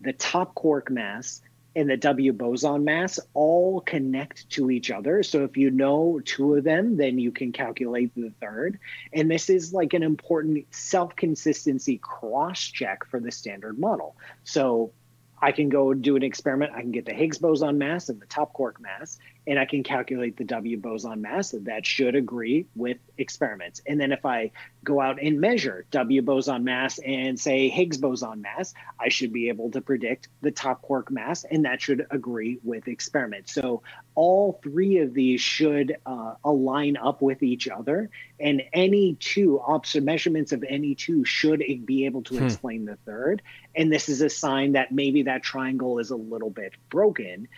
the 0.00 0.12
top 0.12 0.54
quark 0.54 0.90
mass 0.90 1.40
and 1.74 1.88
the 1.88 1.96
W 1.96 2.32
boson 2.32 2.84
mass 2.84 3.18
all 3.32 3.80
connect 3.80 4.48
to 4.50 4.70
each 4.70 4.90
other. 4.90 5.22
So 5.22 5.44
if 5.44 5.56
you 5.56 5.70
know 5.70 6.20
two 6.24 6.54
of 6.54 6.64
them, 6.64 6.96
then 6.96 7.18
you 7.18 7.32
can 7.32 7.52
calculate 7.52 8.14
the 8.14 8.32
third. 8.40 8.78
And 9.12 9.30
this 9.30 9.48
is 9.48 9.72
like 9.72 9.94
an 9.94 10.02
important 10.02 10.66
self 10.74 11.16
consistency 11.16 11.98
cross 11.98 12.60
check 12.60 13.06
for 13.06 13.20
the 13.20 13.30
standard 13.30 13.78
model. 13.78 14.16
So 14.44 14.92
I 15.40 15.52
can 15.52 15.70
go 15.70 15.92
do 15.94 16.14
an 16.14 16.22
experiment. 16.22 16.72
I 16.74 16.82
can 16.82 16.92
get 16.92 17.06
the 17.06 17.14
Higgs 17.14 17.38
boson 17.38 17.78
mass 17.78 18.08
and 18.08 18.20
the 18.20 18.26
top 18.26 18.52
quark 18.52 18.80
mass, 18.80 19.18
and 19.46 19.58
I 19.58 19.64
can 19.64 19.82
calculate 19.82 20.36
the 20.36 20.44
W 20.44 20.76
boson 20.76 21.20
mass. 21.20 21.50
That 21.50 21.84
should 21.84 22.14
agree 22.14 22.66
with 22.76 22.98
experiments. 23.18 23.80
And 23.86 24.00
then 24.00 24.12
if 24.12 24.24
I 24.24 24.52
go 24.84 25.00
out 25.00 25.20
and 25.20 25.40
measure 25.40 25.84
W 25.90 26.22
boson 26.22 26.64
mass 26.64 26.98
and 26.98 27.38
say 27.38 27.68
Higgs 27.68 27.96
boson 27.98 28.42
mass, 28.42 28.74
I 29.00 29.08
should 29.08 29.32
be 29.32 29.48
able 29.48 29.70
to 29.72 29.80
predict 29.80 30.28
the 30.42 30.50
top 30.50 30.82
quark 30.82 31.10
mass, 31.10 31.44
and 31.44 31.64
that 31.64 31.80
should 31.82 32.06
agree 32.10 32.58
with 32.62 32.88
experiments. 32.88 33.52
So 33.52 33.82
all 34.14 34.60
three 34.62 34.98
of 34.98 35.14
these 35.14 35.40
should 35.40 35.96
uh, 36.06 36.34
align 36.44 36.96
up 36.96 37.22
with 37.22 37.42
each 37.42 37.68
other, 37.68 38.10
and 38.38 38.62
any 38.72 39.14
two 39.14 39.60
obs- 39.60 39.96
measurements 39.96 40.52
of 40.52 40.64
any 40.68 40.94
two 40.94 41.24
should 41.24 41.62
be 41.84 42.06
able 42.06 42.22
to 42.22 42.36
Hmm. 42.38 42.44
explain 42.44 42.84
the 42.84 42.96
third. 43.04 43.42
And 43.74 43.92
this 43.92 44.08
is 44.08 44.20
a 44.20 44.28
sign 44.28 44.72
that 44.72 44.92
maybe 44.92 45.22
that 45.22 45.42
triangle 45.42 45.98
is 45.98 46.10
a 46.10 46.16
little 46.16 46.50
bit 46.50 46.72
broken. 46.90 47.48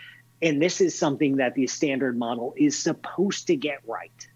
And 0.44 0.62
this 0.62 0.80
is 0.80 0.96
something 0.96 1.37
that 1.37 1.54
the 1.54 1.66
standard 1.66 2.16
model 2.16 2.54
is 2.57 2.78
supposed 2.78 3.46
to 3.48 3.57
get 3.57 3.78
right. 3.87 4.28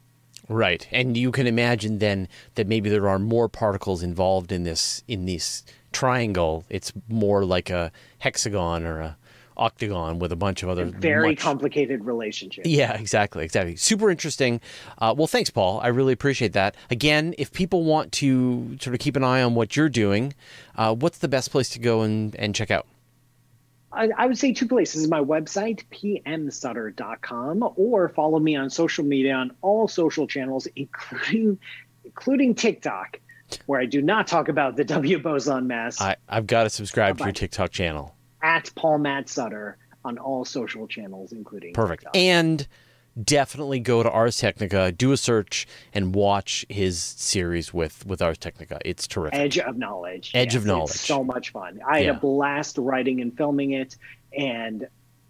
Right, 0.48 0.88
and 0.90 1.14
you 1.14 1.30
can 1.30 1.46
imagine 1.46 1.98
then 1.98 2.26
that 2.54 2.66
maybe 2.66 2.88
there 2.88 3.06
are 3.08 3.18
more 3.18 3.50
particles 3.50 4.02
involved 4.02 4.50
in 4.50 4.64
this 4.64 5.04
in 5.06 5.26
this 5.26 5.62
triangle. 5.92 6.64
It's 6.70 6.90
more 7.08 7.44
like 7.44 7.68
a 7.68 7.92
hexagon 8.18 8.84
or 8.86 9.00
a 9.00 9.16
octagon 9.58 10.18
with 10.18 10.32
a 10.32 10.36
bunch 10.36 10.62
of 10.62 10.70
other 10.70 10.86
Very 10.86 11.30
much- 11.30 11.38
complicated 11.38 12.04
relationships. 12.04 12.66
Yeah, 12.66 12.92
exactly, 12.98 13.44
exactly. 13.44 13.76
Super 13.76 14.08
interesting. 14.10 14.60
Uh, 14.98 15.14
well, 15.16 15.26
thanks, 15.26 15.50
Paul. 15.50 15.80
I 15.80 15.88
really 15.88 16.12
appreciate 16.14 16.54
that. 16.54 16.76
Again, 16.90 17.34
if 17.36 17.52
people 17.52 17.84
want 17.84 18.12
to 18.12 18.78
sort 18.80 18.94
of 18.94 19.00
keep 19.00 19.16
an 19.16 19.24
eye 19.24 19.42
on 19.42 19.54
what 19.54 19.76
you're 19.76 19.88
doing, 19.88 20.32
uh, 20.76 20.94
what's 20.94 21.18
the 21.18 21.28
best 21.28 21.50
place 21.50 21.68
to 21.70 21.78
go 21.78 22.02
and, 22.02 22.34
and 22.36 22.54
check 22.54 22.70
out? 22.70 22.86
I, 23.92 24.10
I 24.16 24.26
would 24.26 24.38
say 24.38 24.52
two 24.52 24.68
places 24.68 25.08
my 25.08 25.20
website, 25.20 25.82
pmsutter.com, 25.92 27.72
or 27.76 28.08
follow 28.10 28.38
me 28.38 28.56
on 28.56 28.70
social 28.70 29.04
media 29.04 29.34
on 29.34 29.52
all 29.62 29.88
social 29.88 30.26
channels, 30.26 30.66
including 30.76 31.58
including 32.04 32.54
TikTok, 32.54 33.20
where 33.66 33.80
I 33.80 33.86
do 33.86 34.02
not 34.02 34.26
talk 34.26 34.48
about 34.48 34.76
the 34.76 34.84
W 34.96 35.18
boson 35.18 35.66
mass 35.66 36.00
I, 36.00 36.16
I've 36.28 36.46
got 36.46 36.64
to 36.64 36.70
subscribe 36.70 37.18
to 37.18 37.24
your 37.24 37.32
TikTok 37.32 37.70
channel. 37.70 38.14
at 38.42 38.70
Paul 38.74 38.98
Matt 38.98 39.28
Sutter 39.28 39.78
on 40.04 40.18
all 40.18 40.44
social 40.44 40.86
channels, 40.86 41.32
including 41.32 41.74
Perfect. 41.74 42.02
TikTok. 42.02 42.16
And 42.16 42.66
definitely 43.22 43.80
go 43.80 44.02
to 44.02 44.10
Ars 44.10 44.38
Technica, 44.38 44.92
do 44.92 45.12
a 45.12 45.16
search, 45.16 45.66
and 45.92 46.14
watch 46.14 46.64
his 46.68 47.00
series 47.00 47.74
with 47.74 48.06
with 48.06 48.22
Ars 48.22 48.38
Technica. 48.38 48.78
It's 48.84 49.06
terrific. 49.06 49.38
Edge 49.38 49.58
of 49.58 49.76
Knowledge. 49.76 50.32
Edge 50.34 50.54
of 50.54 50.62
it's 50.62 50.66
Knowledge. 50.66 50.90
so 50.90 51.24
much 51.24 51.50
fun. 51.50 51.80
I 51.86 52.00
had 52.00 52.16
a 52.16 52.18
blast 52.18 52.78
writing 52.78 53.20
and 53.20 53.36
filming 53.36 53.72
it, 53.72 53.96
and 54.36 54.86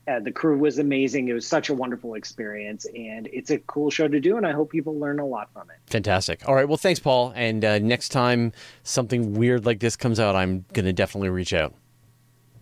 uh, 0.06 0.20
the 0.20 0.32
crew 0.32 0.58
was 0.58 0.78
amazing. 0.78 1.28
It 1.28 1.34
was 1.34 1.46
such 1.46 1.68
a 1.68 1.74
wonderful 1.74 2.14
experience, 2.14 2.86
and 2.96 3.28
it's 3.32 3.50
a 3.50 3.58
cool 3.58 3.90
show 3.90 4.08
to 4.08 4.20
do, 4.20 4.36
and 4.36 4.46
I 4.46 4.52
hope 4.52 4.70
people 4.70 4.98
learn 4.98 5.18
a 5.18 5.26
lot 5.26 5.52
from 5.52 5.68
it. 5.70 5.76
Fantastic. 5.86 6.48
All 6.48 6.54
right. 6.54 6.66
Well, 6.66 6.78
thanks, 6.78 6.98
Paul. 6.98 7.32
And 7.36 7.64
uh, 7.64 7.78
next 7.78 8.08
time 8.08 8.52
something 8.84 9.34
weird 9.34 9.66
like 9.66 9.80
this 9.80 9.96
comes 9.96 10.18
out, 10.18 10.34
I'm 10.34 10.64
going 10.72 10.86
to 10.86 10.92
definitely 10.92 11.28
reach 11.28 11.52
out. 11.52 11.74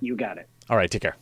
You 0.01 0.17
got 0.17 0.39
it. 0.39 0.49
All 0.69 0.77
right. 0.77 0.91
Take 0.91 1.03
care. 1.03 1.17